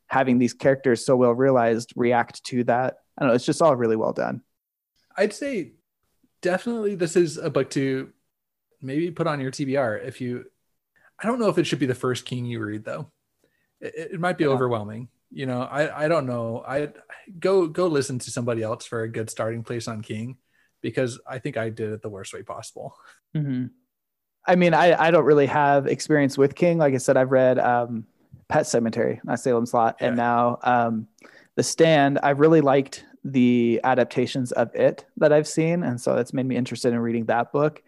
having 0.06 0.38
these 0.38 0.54
characters 0.54 1.04
so 1.04 1.16
well 1.16 1.32
realized 1.32 1.92
react 1.96 2.44
to 2.44 2.64
that. 2.64 2.98
I 3.16 3.22
don't 3.22 3.30
know 3.30 3.34
it's 3.34 3.46
just 3.46 3.62
all 3.62 3.76
really 3.76 3.96
well 3.96 4.12
done. 4.12 4.42
I'd 5.16 5.32
say 5.32 5.72
definitely 6.42 6.94
this 6.94 7.16
is 7.16 7.36
a 7.36 7.50
book 7.50 7.70
to 7.70 8.12
maybe 8.82 9.10
put 9.10 9.26
on 9.26 9.40
your 9.40 9.50
TBR 9.50 10.04
if 10.06 10.20
you. 10.20 10.44
I 11.22 11.26
don't 11.26 11.38
know 11.38 11.48
if 11.48 11.58
it 11.58 11.64
should 11.64 11.78
be 11.78 11.86
the 11.86 11.94
first 11.94 12.24
King 12.24 12.46
you 12.46 12.60
read 12.60 12.84
though. 12.84 13.10
It, 13.80 14.12
it 14.14 14.20
might 14.20 14.38
be 14.38 14.44
Yeah. 14.44 14.50
overwhelming. 14.50 15.08
You 15.30 15.46
know, 15.46 15.62
I 15.62 16.04
I 16.04 16.08
don't 16.08 16.26
know. 16.26 16.64
I 16.66 16.88
go 17.38 17.66
go 17.66 17.86
listen 17.86 18.18
to 18.20 18.30
somebody 18.30 18.62
else 18.62 18.84
for 18.86 19.02
a 19.02 19.08
good 19.08 19.30
starting 19.30 19.62
place 19.62 19.86
on 19.86 20.02
King, 20.02 20.38
because 20.80 21.20
I 21.28 21.38
think 21.38 21.56
I 21.56 21.68
did 21.70 21.92
it 21.92 22.02
the 22.02 22.08
worst 22.08 22.32
way 22.34 22.42
possible. 22.42 22.94
i 24.46 24.56
mean 24.56 24.72
I, 24.74 25.00
I 25.00 25.10
don't 25.10 25.24
really 25.24 25.46
have 25.46 25.86
experience 25.86 26.38
with 26.38 26.54
king 26.54 26.78
like 26.78 26.94
i 26.94 26.96
said 26.96 27.16
i've 27.18 27.30
read 27.30 27.58
um, 27.58 28.06
pet 28.48 28.64
sematary 28.64 29.20
not 29.22 29.38
salem's 29.38 29.74
lot 29.74 29.96
and 30.00 30.16
now 30.16 30.58
um, 30.62 31.06
the 31.56 31.62
stand 31.62 32.18
i've 32.22 32.40
really 32.40 32.62
liked 32.62 33.04
the 33.22 33.80
adaptations 33.84 34.50
of 34.52 34.74
it 34.74 35.04
that 35.18 35.30
i've 35.32 35.46
seen 35.46 35.82
and 35.82 36.00
so 36.00 36.16
that's 36.16 36.32
made 36.32 36.46
me 36.46 36.56
interested 36.56 36.92
in 36.94 36.98
reading 36.98 37.26
that 37.26 37.52
book 37.52 37.82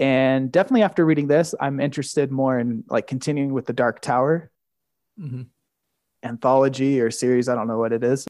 and 0.00 0.50
definitely 0.50 0.82
after 0.82 1.04
reading 1.04 1.28
this 1.28 1.54
i'm 1.60 1.78
interested 1.78 2.32
more 2.32 2.58
in 2.58 2.82
like 2.88 3.06
continuing 3.06 3.52
with 3.52 3.66
the 3.66 3.72
dark 3.72 4.00
tower. 4.00 4.50
Mhm. 5.20 5.46
anthology 6.24 7.00
or 7.00 7.10
series 7.10 7.48
i 7.48 7.54
don't 7.54 7.68
know 7.68 7.78
what 7.78 7.92
it 7.92 8.02
is. 8.02 8.26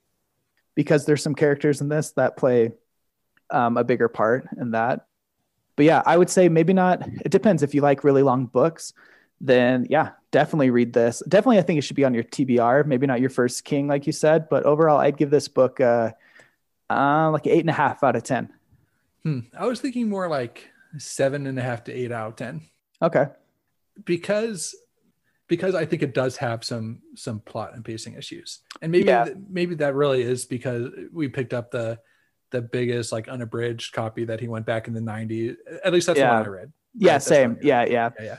Because 0.74 1.04
there's 1.04 1.22
some 1.22 1.34
characters 1.34 1.80
in 1.80 1.88
this 1.88 2.10
that 2.12 2.36
play 2.36 2.72
um, 3.50 3.76
a 3.76 3.84
bigger 3.84 4.08
part 4.08 4.46
in 4.60 4.72
that. 4.72 5.06
But 5.76 5.86
yeah 5.86 6.02
i 6.04 6.16
would 6.16 6.28
say 6.28 6.48
maybe 6.48 6.72
not 6.72 7.06
it 7.24 7.30
depends. 7.30 7.62
If 7.62 7.74
you 7.74 7.80
like 7.80 8.04
really 8.04 8.22
long 8.22 8.46
books 8.46 8.92
then 9.40 9.86
yeah 9.88 10.10
definitely 10.32 10.70
read 10.70 10.92
this. 10.92 11.22
Definitely 11.26 11.58
i 11.58 11.62
think 11.62 11.78
it 11.78 11.82
should 11.82 11.96
be 11.96 12.04
on 12.04 12.14
your 12.14 12.24
tbr 12.24 12.84
maybe 12.84 13.06
not 13.06 13.20
your 13.20 13.30
first 13.30 13.64
king 13.64 13.88
like 13.88 14.06
you 14.06 14.12
said 14.12 14.48
but 14.50 14.64
overall 14.64 14.98
i'd 14.98 15.16
give 15.16 15.30
this 15.30 15.48
book 15.48 15.80
uh, 15.80 16.10
uh 16.90 17.30
like 17.30 17.46
eight 17.46 17.60
and 17.60 17.70
a 17.70 17.74
half 17.74 18.02
out 18.02 18.16
of 18.16 18.22
ten. 18.22 18.52
Hmm. 19.22 19.40
I 19.58 19.66
was 19.66 19.80
thinking 19.80 20.08
more 20.08 20.28
like 20.28 20.68
seven 20.98 21.46
and 21.46 21.58
a 21.58 21.62
half 21.62 21.84
to 21.84 21.92
eight 21.92 22.12
out 22.12 22.28
of 22.28 22.36
ten. 22.36 22.62
okay 23.02 23.26
because 24.04 24.74
because 25.48 25.74
I 25.74 25.84
think 25.84 26.02
it 26.02 26.14
does 26.14 26.36
have 26.36 26.62
some 26.64 27.00
some 27.16 27.40
plot 27.40 27.74
and 27.74 27.84
pacing 27.84 28.14
issues, 28.14 28.60
and 28.80 28.92
maybe 28.92 29.06
Yeah. 29.08 29.24
th- 29.24 29.36
maybe 29.48 29.74
that 29.76 29.94
really 29.94 30.22
is 30.22 30.44
because 30.44 30.88
we 31.12 31.28
picked 31.28 31.52
up 31.52 31.70
the 31.70 31.98
the 32.50 32.62
biggest 32.62 33.12
like 33.12 33.28
unabridged 33.28 33.92
copy 33.92 34.24
that 34.24 34.40
he 34.40 34.48
went 34.48 34.66
back 34.66 34.86
in 34.88 34.94
the 34.94 35.00
'90s. 35.00 35.56
At 35.84 35.92
least 35.92 36.06
that's 36.06 36.18
Yeah. 36.18 36.34
one 36.36 36.44
I 36.46 36.48
read. 36.48 36.72
yeah 36.94 37.18
same 37.18 37.54
read. 37.54 37.64
yeah 37.64 37.84
yeah 37.84 38.10
yeah, 38.18 38.24
yeah, 38.24 38.38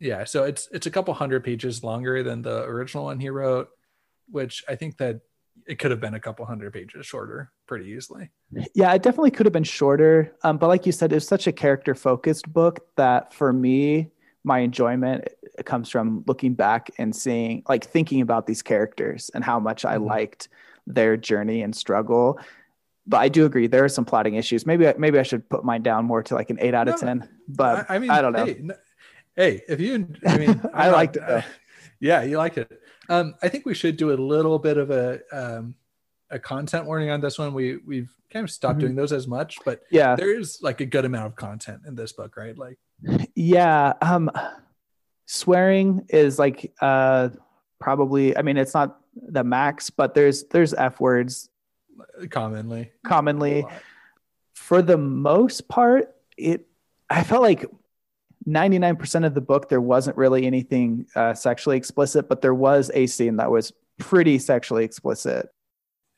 yeah. 0.00 0.24
So 0.24 0.44
it's 0.44 0.68
it's 0.72 0.86
a 0.86 0.90
couple 0.90 1.12
hundred 1.14 1.42
pages 1.44 1.82
longer 1.84 2.22
than 2.22 2.42
the 2.42 2.62
original 2.64 3.04
one 3.04 3.18
he 3.20 3.30
wrote, 3.30 3.68
which 4.30 4.64
I 4.68 4.76
think 4.76 4.96
that 4.98 5.20
it 5.66 5.78
could 5.78 5.90
have 5.90 6.00
been 6.00 6.14
a 6.14 6.20
couple 6.20 6.44
hundred 6.46 6.72
pages 6.72 7.06
shorter 7.06 7.50
pretty 7.66 7.86
easily. 7.86 8.30
Yeah, 8.74 8.92
it 8.94 9.02
definitely 9.02 9.30
could 9.30 9.46
have 9.46 9.52
been 9.52 9.64
shorter. 9.64 10.34
Um, 10.42 10.58
but 10.58 10.68
like 10.68 10.86
you 10.86 10.92
said, 10.92 11.12
it's 11.12 11.26
such 11.26 11.46
a 11.46 11.52
character 11.52 11.94
focused 11.94 12.50
book 12.52 12.86
that 12.96 13.32
for 13.34 13.52
me, 13.52 14.10
my 14.44 14.60
enjoyment 14.60 15.28
comes 15.64 15.90
from 15.90 16.24
looking 16.26 16.54
back 16.54 16.90
and 16.98 17.14
seeing, 17.14 17.62
like, 17.68 17.84
thinking 17.84 18.20
about 18.20 18.46
these 18.46 18.62
characters 18.62 19.30
and 19.34 19.44
how 19.44 19.58
much 19.58 19.84
I 19.84 19.96
Mhm. 19.96 20.06
liked 20.06 20.48
their 20.86 21.16
journey 21.16 21.62
and 21.62 21.74
struggle. 21.76 22.38
But 23.06 23.18
I 23.18 23.28
do 23.28 23.44
agree 23.44 23.66
there 23.66 23.84
are 23.84 23.88
some 23.88 24.04
plotting 24.04 24.34
issues. 24.36 24.64
Maybe 24.66 24.90
maybe 24.98 25.18
I 25.18 25.22
should 25.22 25.48
put 25.48 25.64
mine 25.64 25.82
down 25.82 26.04
more 26.04 26.22
to 26.22 26.34
like 26.34 26.50
an 26.50 26.58
eight 26.60 26.74
out 26.74 26.88
of 26.88 26.94
No, 27.00 27.06
ten. 27.06 27.28
But 27.48 27.90
I, 27.90 27.96
I 27.96 27.98
mean, 27.98 28.10
I 28.10 28.22
don't 28.22 28.32
know. 28.32 28.44
Hey, 28.44 28.58
no- 28.62 28.74
hey, 29.36 29.62
if 29.68 29.80
you, 29.80 30.08
I 30.26 30.38
mean, 30.38 30.60
I 30.74 30.86
I'm 30.86 30.92
liked 30.92 31.16
it, 31.16 31.22
though. 31.26 31.42
yeah, 32.00 32.22
you 32.22 32.36
liked 32.38 32.58
it. 32.58 32.80
Um, 33.08 33.34
I 33.42 33.48
think 33.48 33.64
we 33.66 33.74
should 33.74 33.96
do 33.96 34.12
a 34.12 34.14
little 34.14 34.58
bit 34.58 34.76
of 34.76 34.90
a 34.90 35.20
um, 35.32 35.74
a 36.30 36.38
content 36.38 36.84
warning 36.86 37.10
on 37.10 37.20
this 37.20 37.38
one. 37.38 37.54
We 37.54 37.76
we've 37.78 38.10
kind 38.30 38.44
of 38.44 38.50
stopped 38.50 38.78
Mhm. 38.78 38.80
doing 38.80 38.94
those 38.96 39.12
as 39.12 39.26
much, 39.26 39.58
but 39.64 39.82
yeah, 39.90 40.14
there 40.14 40.38
is 40.38 40.58
like 40.62 40.80
a 40.80 40.86
good 40.86 41.04
amount 41.06 41.26
of 41.26 41.36
content 41.36 41.82
in 41.86 41.94
this 41.94 42.12
book, 42.12 42.36
right? 42.36 42.56
Like, 42.56 42.78
Yeah. 43.34 43.94
Um 44.02 44.30
swearing 45.26 46.06
is 46.08 46.38
like 46.38 46.72
uh 46.80 47.30
probably 47.80 48.36
I 48.36 48.42
mean 48.42 48.56
it's 48.56 48.74
not 48.74 49.00
the 49.14 49.44
max, 49.44 49.88
but 49.90 50.14
there's 50.14 50.44
there's 50.44 50.74
F 50.74 51.00
words 51.00 51.48
commonly, 52.30 52.92
commonly. 53.04 53.64
For 54.54 54.82
the 54.82 54.98
most 54.98 55.68
part, 55.68 56.14
it 56.36 56.66
I 57.08 57.24
felt 57.24 57.40
like 57.42 57.64
99% 58.48 59.26
of 59.26 59.34
the 59.34 59.40
book 59.40 59.68
there 59.68 59.80
wasn't 59.80 60.16
really 60.16 60.46
anything 60.46 61.06
uh, 61.14 61.34
sexually 61.34 61.76
explicit, 61.76 62.28
but 62.28 62.40
there 62.40 62.54
was 62.54 62.90
a 62.94 63.06
scene 63.06 63.36
that 63.36 63.50
was 63.50 63.72
pretty 63.98 64.38
sexually 64.38 64.84
explicit. 64.84 65.48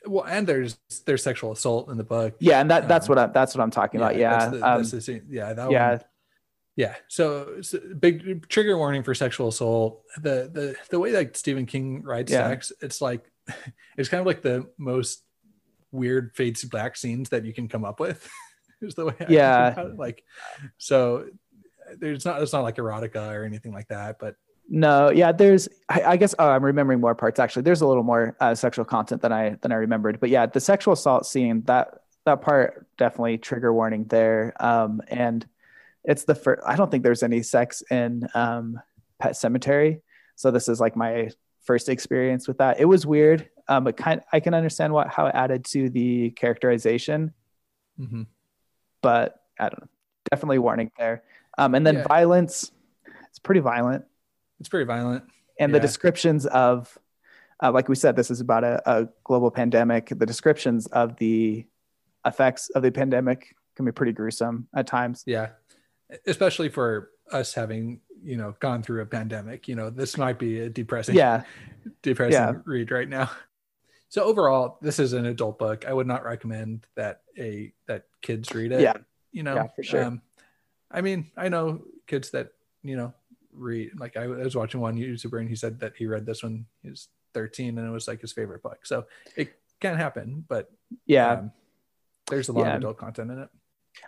Well, 0.07 0.25
and 0.25 0.47
there's 0.47 0.79
there's 1.05 1.23
sexual 1.23 1.53
assault 1.53 1.91
in 1.91 1.99
the 1.99 2.05
book. 2.05 2.35
Yeah, 2.39 2.61
and 2.61 2.71
that 2.71 2.89
that's 2.89 3.07
Um, 3.07 3.17
what 3.17 3.19
I, 3.19 3.27
that's 3.27 3.55
what 3.55 3.63
I'm 3.63 3.71
talking 3.71 4.01
about. 4.01 4.17
Yeah. 4.17 4.39
that's 4.39 4.51
the, 4.53 4.67
um, 4.67 4.79
that's 4.79 4.91
the 4.93 5.01
scene. 5.01 5.27
yeah, 5.29 5.53
that 5.53 5.71
yeah. 5.71 5.91
one. 5.91 6.01
Yeah, 6.77 6.95
so, 7.09 7.59
a 7.75 7.95
big 7.95 8.49
trigger 8.49 8.79
warning 8.79 9.03
for 9.03 9.13
sexual 9.13 9.49
assault. 9.49 10.03
The 10.17 10.49
the 10.51 10.77
the 10.89 10.99
way 10.99 11.11
that 11.11 11.37
Stephen 11.37 11.67
King 11.67 12.03
writes 12.03 12.33
Yeah. 12.33 12.49
sex, 12.49 12.73
it's 12.81 13.03
like 13.03 13.31
it's 13.99 14.09
kind 14.09 14.21
of 14.21 14.27
like 14.27 14.41
the 14.41 14.71
most 14.79 15.23
weird 15.93 16.31
fades 16.35 16.61
to 16.63 16.69
black 16.69 16.97
scenes 16.97 17.31
that 17.31 17.45
you 17.45 17.53
can 17.53 17.69
come 17.69 17.85
up 17.85 18.01
with. 18.01 18.27
is 18.81 18.95
the 18.95 19.05
way 19.07 19.15
I 19.21 19.27
Yeah. 19.29 19.85
like 19.97 20.25
so. 20.79 21.27
There's 21.99 22.25
not 22.25 22.43
it's 22.43 22.53
not 22.53 22.63
like 22.63 22.77
erotica 22.77 23.33
or 23.33 23.45
anything 23.45 23.73
like 23.73 23.89
that, 23.89 24.19
but 24.19 24.37
No, 24.69 25.11
yeah, 25.11 25.33
there's. 25.33 25.69
I, 25.89 26.03
I 26.03 26.17
guess 26.17 26.35
oh, 26.39 26.49
I'm 26.49 26.65
remembering 26.65 27.01
more 27.01 27.15
parts. 27.17 27.41
Actually, 27.41 27.63
there's 27.63 27.81
a 27.81 27.87
little 27.87 28.05
more 28.05 28.37
uh, 28.39 28.55
sexual 28.55 28.85
content 28.85 29.21
than 29.21 29.33
I 29.33 29.57
than 29.63 29.73
I 29.73 29.77
remembered. 29.77 30.21
But 30.21 30.31
yeah, 30.31 30.47
the 30.47 30.61
sexual 30.61 30.95
assault 30.95 31.27
scene 31.27 31.63
that 31.65 32.03
that 32.25 32.41
part 32.41 32.87
definitely 32.97 33.39
trigger 33.39 33.73
warning 33.73 34.05
there. 34.05 34.55
Um, 34.61 35.03
and 35.09 35.45
it's 36.05 36.25
the 36.25 36.37
first. 36.37 36.63
I 36.65 36.77
don't 36.77 36.89
think 36.91 37.03
there's 37.03 37.25
any 37.25 37.43
sex 37.43 37.83
in 37.91 38.29
um, 38.35 38.81
Pet 39.19 39.33
Sematary, 39.33 40.03
so 40.37 40.53
this 40.53 40.69
is 40.69 40.79
like 40.79 40.95
my 40.95 41.31
first 41.65 41.89
experience 41.89 42.47
with 42.47 42.59
that. 42.59 42.79
It 42.79 42.85
was 42.85 43.05
weird. 43.05 43.49
Um, 43.69 43.85
but 43.85 43.97
kind 43.97 44.21
I 44.33 44.41
can 44.41 44.55
understand 44.55 44.93
what 44.93 45.09
how 45.09 45.27
it 45.27 45.35
added 45.35 45.65
to 45.67 45.91
the 45.91 46.31
characterization, 46.31 47.35
hmm 47.97 48.23
but 49.03 49.35
I 49.59 49.69
don't 49.69 49.81
know. 49.81 49.89
Definitely 50.31 50.59
warning 50.59 50.93
there. 50.97 51.25
Um, 51.61 51.75
and 51.75 51.87
then 51.87 51.97
Yeah. 51.97 52.05
violence, 52.09 52.73
it's 53.29 53.39
pretty 53.39 53.61
violent. 53.61 54.05
It's 54.59 54.69
pretty 54.69 54.87
violent. 54.87 55.25
and 55.59 55.75
the 55.75 55.81
descriptions 55.81 56.47
of 56.47 56.97
uh, 57.63 57.71
like 57.71 57.89
we 57.89 57.95
said 57.95 58.17
this 58.17 58.31
is 58.31 58.41
about 58.41 58.65
a, 58.65 58.81
a 58.91 59.09
global 59.25 59.51
pandemic 59.51 60.09
the 60.09 60.25
descriptions 60.25 60.87
of 60.87 61.17
the 61.17 61.67
effects 62.25 62.71
of 62.71 62.83
the 62.83 62.91
pandemic 62.91 63.55
can 63.77 63.85
be 63.85 63.93
pretty 63.93 64.13
gruesome 64.13 64.67
at 64.75 64.87
times 64.87 65.23
Yeah. 65.27 65.51
Especially 66.27 66.69
for 66.71 67.11
us 67.31 67.53
having, 67.55 68.01
you 68.23 68.37
know, 68.39 68.55
gone 68.61 68.83
through 68.83 69.03
a 69.03 69.07
pandemic, 69.07 69.69
you 69.69 69.77
know, 69.77 69.91
this 69.91 70.17
might 70.17 70.39
be 70.39 70.61
a 70.61 70.71
depressing, 70.71 71.15
yeah 71.17 71.43
depressing 72.03 72.33
Yeah. 72.41 72.53
read 72.65 72.91
right 72.91 73.09
now. 73.09 73.31
So 74.09 74.25
overall, 74.25 74.79
this 74.83 74.99
is 74.99 75.13
an 75.13 75.25
adult 75.27 75.57
book. 75.61 75.85
I 75.87 75.93
would 75.93 76.09
not 76.09 76.25
recommend 76.25 76.85
that 76.97 77.21
a 77.39 77.73
that 77.87 78.07
kids 78.23 78.53
read 78.53 78.73
it. 78.73 78.81
Yeah. 78.81 78.95
You 79.31 79.45
know, 79.45 79.55
Yeah, 79.55 79.67
for 79.77 79.83
sure. 79.85 80.05
Um, 80.05 80.21
I 80.91 81.01
mean, 81.01 81.31
I 81.37 81.49
know 81.49 81.83
kids 82.07 82.31
that, 82.31 82.51
you 82.83 82.97
know, 82.97 83.13
read 83.53 83.91
like 83.99 84.17
I 84.17 84.27
was 84.27 84.55
watching 84.57 84.81
one 84.81 84.97
YouTuber 84.97 85.41
and 85.41 85.49
he 85.49 85.57
said 85.57 85.81
that 85.81 85.95
he 85.97 86.07
read 86.07 86.25
this 86.27 86.43
when 86.43 86.67
he 86.83 86.91
was 86.91 87.09
13 87.35 87.79
and 87.79 87.87
it 87.87 87.91
was 87.91 88.07
like 88.09 88.21
his 88.21 88.33
favorite 88.33 88.63
book. 88.63 88.85
So 88.87 89.07
it 89.37 89.53
can 89.81 89.97
happen, 89.97 90.45
but 90.49 90.71
yeah 91.07 91.33
um, 91.33 91.53
there's 92.29 92.49
a 92.49 92.53
lot 92.53 92.63
Yeah. 92.67 92.71
of 92.75 92.79
adult 92.79 92.99
content 92.99 93.31
in 93.31 93.39
it. 93.39 93.49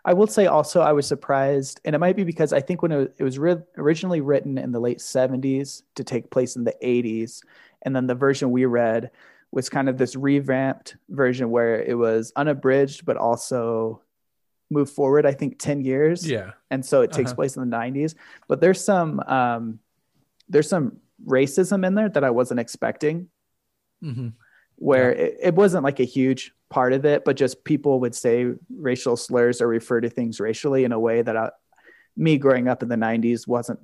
i 0.05 0.13
will 0.13 0.27
say 0.27 0.47
also 0.47 0.81
i 0.81 0.93
was 0.93 1.07
surprised 1.07 1.81
and 1.85 1.95
it 1.95 1.99
might 1.99 2.17
be 2.17 2.25
because 2.25 2.53
i 2.53 2.61
think 2.61 2.83
when 2.83 2.91
it 2.93 3.21
was, 3.21 3.39
ri- 3.39 3.63
originally 3.79 4.21
written 4.21 4.59
in 4.59 4.73
the 4.73 4.81
late 4.81 4.99
70s 4.99 5.83
to 5.95 6.03
take 6.05 6.31
place 6.31 6.57
in 6.57 6.65
the 6.65 6.75
80s 6.83 7.41
and 7.83 7.95
then 7.95 8.07
the 8.09 8.15
version 8.17 8.51
we 8.51 8.65
read 8.65 9.11
was 9.53 9.69
kind 9.69 9.89
of 9.89 9.97
this 9.97 10.15
revamped 10.17 10.97
version 11.09 11.51
where 11.51 11.81
it 11.83 11.95
was 11.97 12.33
unabridged 12.37 13.05
but 13.07 13.17
also 13.17 14.01
moved 14.73 14.93
forward 14.93 15.25
i 15.27 15.33
think 15.33 15.59
10 15.59 15.81
years. 15.83 16.29
Yeah. 16.29 16.53
and 16.71 16.85
so 16.85 17.03
it 17.03 17.13
takes 17.13 17.31
Uh-huh. 17.31 17.37
place 17.37 17.57
in 17.57 17.69
the 17.69 17.77
90s 17.77 18.15
but 18.49 18.61
there's 18.61 18.83
some 18.85 19.21
um 19.21 19.79
there's 20.49 20.69
some 20.69 20.99
racism 21.27 21.87
in 21.87 21.95
there 21.95 22.09
that 22.09 22.25
i 22.25 22.31
wasn't 22.31 22.61
expecting. 22.61 23.29
Hmm 24.03 24.29
where 24.77 25.13
it, 25.13 25.37
it 25.41 25.55
wasn't 25.55 25.85
like 25.85 26.01
a 26.01 26.05
huge 26.05 26.51
part 26.69 26.93
of 26.93 27.05
it 27.05 27.25
but 27.25 27.37
just 27.37 27.63
people 27.63 28.01
would 28.01 28.15
say 28.15 28.53
racial 28.89 29.17
slurs 29.17 29.61
or 29.61 29.69
refer 29.69 30.01
to 30.01 30.09
things 30.09 30.41
racially 30.41 30.83
in 30.83 30.91
a 30.91 30.99
way 30.99 31.23
that 31.23 31.37
I, 31.37 31.51
me 32.17 32.37
growing 32.39 32.67
up 32.67 32.83
in 32.83 32.89
the 32.89 32.97
90s 32.97 33.47
wasn't 33.47 33.79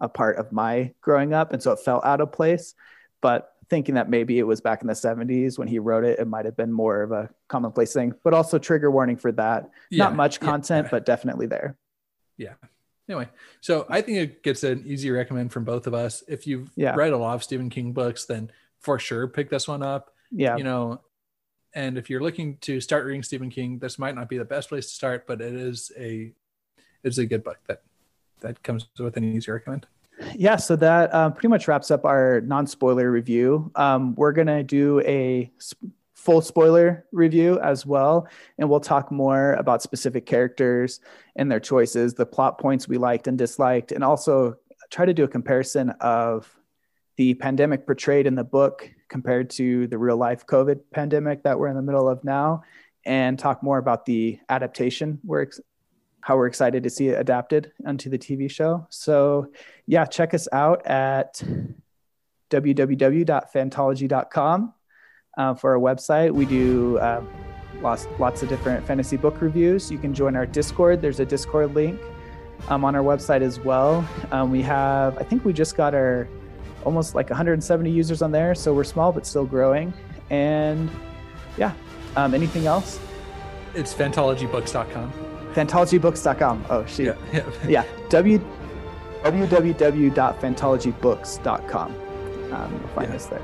a 0.00 0.08
part 0.08 0.36
of 0.36 0.52
my 0.52 0.92
growing 1.00 1.32
up. 1.32 1.52
And 1.52 1.62
so 1.62 1.72
it 1.72 1.80
felt 1.80 2.04
out 2.04 2.20
of 2.20 2.30
place. 2.30 2.74
But 3.22 3.50
thinking 3.70 3.94
that 3.96 4.08
maybe 4.08 4.38
it 4.38 4.44
was 4.44 4.60
back 4.60 4.80
in 4.82 4.86
the 4.88 4.94
70s 4.94 5.58
when 5.58 5.68
he 5.68 5.78
wrote 5.78 6.04
it 6.04 6.18
it 6.18 6.26
might 6.26 6.44
have 6.44 6.56
been 6.56 6.72
more 6.72 7.02
of 7.02 7.12
a 7.12 7.28
commonplace 7.48 7.92
thing 7.92 8.14
but 8.24 8.32
also 8.34 8.58
trigger 8.58 8.90
warning 8.90 9.16
for 9.16 9.30
that 9.32 9.68
not 9.90 10.14
much 10.16 10.40
content 10.40 10.86
yeah. 10.86 10.90
but 10.90 11.04
definitely 11.06 11.46
there 11.46 11.76
Yeah. 12.36 12.54
Anyway, 13.08 13.28
so 13.62 13.86
I 13.88 14.02
think 14.02 14.18
it 14.18 14.42
gets 14.42 14.62
an 14.64 14.82
easy 14.86 15.10
recommend 15.10 15.50
from 15.50 15.64
both 15.64 15.86
of 15.86 15.94
us. 15.94 16.22
If 16.28 16.46
you've 16.46 16.70
Yeah. 16.76 16.94
read 16.94 17.12
a 17.14 17.16
lot 17.16 17.34
of 17.36 17.42
Stephen 17.42 17.70
King 17.70 17.92
books, 17.94 18.26
then 18.26 18.50
for 18.80 18.98
sure 18.98 19.26
pick 19.26 19.48
this 19.48 19.66
one 19.66 19.82
up. 19.82 20.12
yeah 20.30 20.56
You 20.58 20.64
know, 20.64 21.00
and 21.74 21.96
if 21.96 22.10
you're 22.10 22.20
looking 22.22 22.58
to 22.58 22.80
start 22.82 23.06
reading 23.06 23.22
Stephen 23.22 23.48
King, 23.50 23.78
this 23.78 23.98
might 23.98 24.14
not 24.14 24.28
be 24.28 24.36
the 24.36 24.44
best 24.44 24.68
place 24.68 24.86
to 24.88 24.92
start, 24.94 25.26
but 25.26 25.40
it 25.40 25.54
is 25.54 25.90
a 25.98 26.32
it's 27.02 27.16
a 27.18 27.24
good 27.26 27.42
book 27.44 27.58
that 27.66 27.82
that 28.40 28.62
comes 28.62 28.86
with 28.98 29.16
an 29.16 29.24
easy 29.24 29.50
recommend. 29.50 29.86
Yeah 30.34 30.56
so 30.56 30.76
that 30.76 31.14
um, 31.14 31.32
pretty 31.32 31.48
much 31.48 31.68
wraps 31.68 31.90
up 31.90 32.04
our 32.04 32.40
non-spoiler 32.42 33.10
review. 33.10 33.70
Um, 33.74 34.14
we're 34.14 34.32
gonna 34.32 34.62
do 34.62 35.00
a 35.00 35.50
sp- 35.58 35.94
full 36.18 36.40
spoiler 36.42 37.06
review 37.12 37.60
as 37.60 37.86
well 37.86 38.28
and 38.58 38.68
we'll 38.68 38.80
talk 38.80 39.12
more 39.12 39.52
about 39.54 39.82
specific 39.82 40.26
characters 40.26 41.00
and 41.36 41.50
their 41.50 41.60
choices 41.60 42.12
the 42.12 42.26
plot 42.26 42.58
points 42.58 42.88
we 42.88 42.98
liked 42.98 43.28
and 43.28 43.38
disliked 43.38 43.92
and 43.92 44.02
also 44.02 44.56
try 44.90 45.06
to 45.06 45.14
do 45.14 45.22
a 45.22 45.28
comparison 45.28 45.90
of 46.00 46.52
the 47.16 47.34
pandemic 47.34 47.86
portrayed 47.86 48.26
in 48.26 48.34
the 48.34 48.42
book 48.42 48.90
compared 49.08 49.48
to 49.48 49.86
the 49.86 49.96
real 49.96 50.16
life 50.16 50.44
covid 50.44 50.80
pandemic 50.92 51.44
that 51.44 51.56
we're 51.56 51.68
in 51.68 51.76
the 51.76 51.82
middle 51.82 52.08
of 52.08 52.22
now 52.24 52.62
and 53.06 53.38
talk 53.38 53.62
more 53.62 53.78
about 53.78 54.04
the 54.04 54.38
adaptation 54.48 55.20
we're 55.24 55.42
ex- 55.42 55.60
how 56.20 56.36
we're 56.36 56.46
excited 56.46 56.82
to 56.82 56.90
see 56.90 57.08
it 57.08 57.18
adapted 57.18 57.72
onto 57.86 58.10
the 58.10 58.18
TV 58.18 58.50
show. 58.50 58.86
So, 58.90 59.50
yeah, 59.86 60.04
check 60.04 60.34
us 60.34 60.46
out 60.52 60.86
at 60.86 61.42
www.fantology.com 62.50 64.74
uh, 65.36 65.54
for 65.54 65.74
our 65.74 65.80
website. 65.80 66.32
We 66.32 66.44
do 66.44 66.98
uh, 66.98 67.22
lots, 67.80 68.06
lots 68.18 68.42
of 68.42 68.48
different 68.48 68.84
fantasy 68.86 69.16
book 69.16 69.40
reviews. 69.40 69.90
You 69.90 69.98
can 69.98 70.12
join 70.12 70.36
our 70.36 70.46
Discord. 70.46 71.00
There's 71.00 71.20
a 71.20 71.26
Discord 71.26 71.74
link 71.74 72.00
um, 72.68 72.84
on 72.84 72.94
our 72.94 73.02
website 73.02 73.42
as 73.42 73.60
well. 73.60 74.06
Um, 74.32 74.50
we 74.50 74.62
have, 74.62 75.16
I 75.18 75.22
think 75.22 75.44
we 75.44 75.52
just 75.52 75.76
got 75.76 75.94
our 75.94 76.28
almost 76.84 77.14
like 77.14 77.30
170 77.30 77.90
users 77.90 78.22
on 78.22 78.32
there. 78.32 78.54
So 78.54 78.74
we're 78.74 78.84
small, 78.84 79.12
but 79.12 79.26
still 79.26 79.44
growing. 79.44 79.92
And 80.30 80.90
yeah, 81.56 81.72
um, 82.16 82.34
anything 82.34 82.66
else? 82.66 83.00
It's 83.74 83.94
fantologybooks.com. 83.94 85.27
Fantologybooks.com. 85.58 86.64
Oh, 86.70 86.84
shoot. 86.86 87.06
Yeah. 87.06 87.16
yeah. 87.32 87.42
yeah 87.68 87.84
w 88.10 88.38
www.fantologybooks.com 89.24 91.94
um, 92.52 92.72
you'll 92.72 92.88
find 92.94 93.08
Yeah. 93.08 93.16
us 93.16 93.26
there 93.26 93.42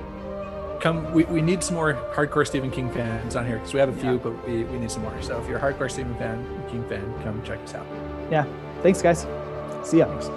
Come 0.80 1.12
we, 1.12 1.24
we 1.24 1.40
need 1.42 1.62
some 1.64 1.74
more 1.76 1.94
hardcore 2.14 2.46
Stephen 2.46 2.70
King 2.70 2.90
fans 2.92 3.34
on 3.36 3.44
here 3.46 3.56
because 3.56 3.72
we 3.74 3.80
have 3.80 3.88
a 3.88 3.92
few, 4.00 4.12
Yeah. 4.12 4.18
but 4.22 4.46
we, 4.46 4.62
we 4.64 4.78
need 4.78 4.90
some 4.90 5.02
more. 5.02 5.20
So 5.22 5.40
if 5.40 5.48
you're 5.48 5.58
a 5.58 5.60
hardcore 5.60 5.90
Stephen 5.90 6.14
fan, 6.16 6.44
King 6.68 6.84
fan, 6.88 7.02
come 7.24 7.42
check 7.42 7.58
us 7.60 7.74
out. 7.74 7.86
yeah 8.30 8.44
thanks 8.82 9.02
guys 9.02 9.26
see 9.82 9.98
ya 9.98 10.06
Thanks. 10.06 10.28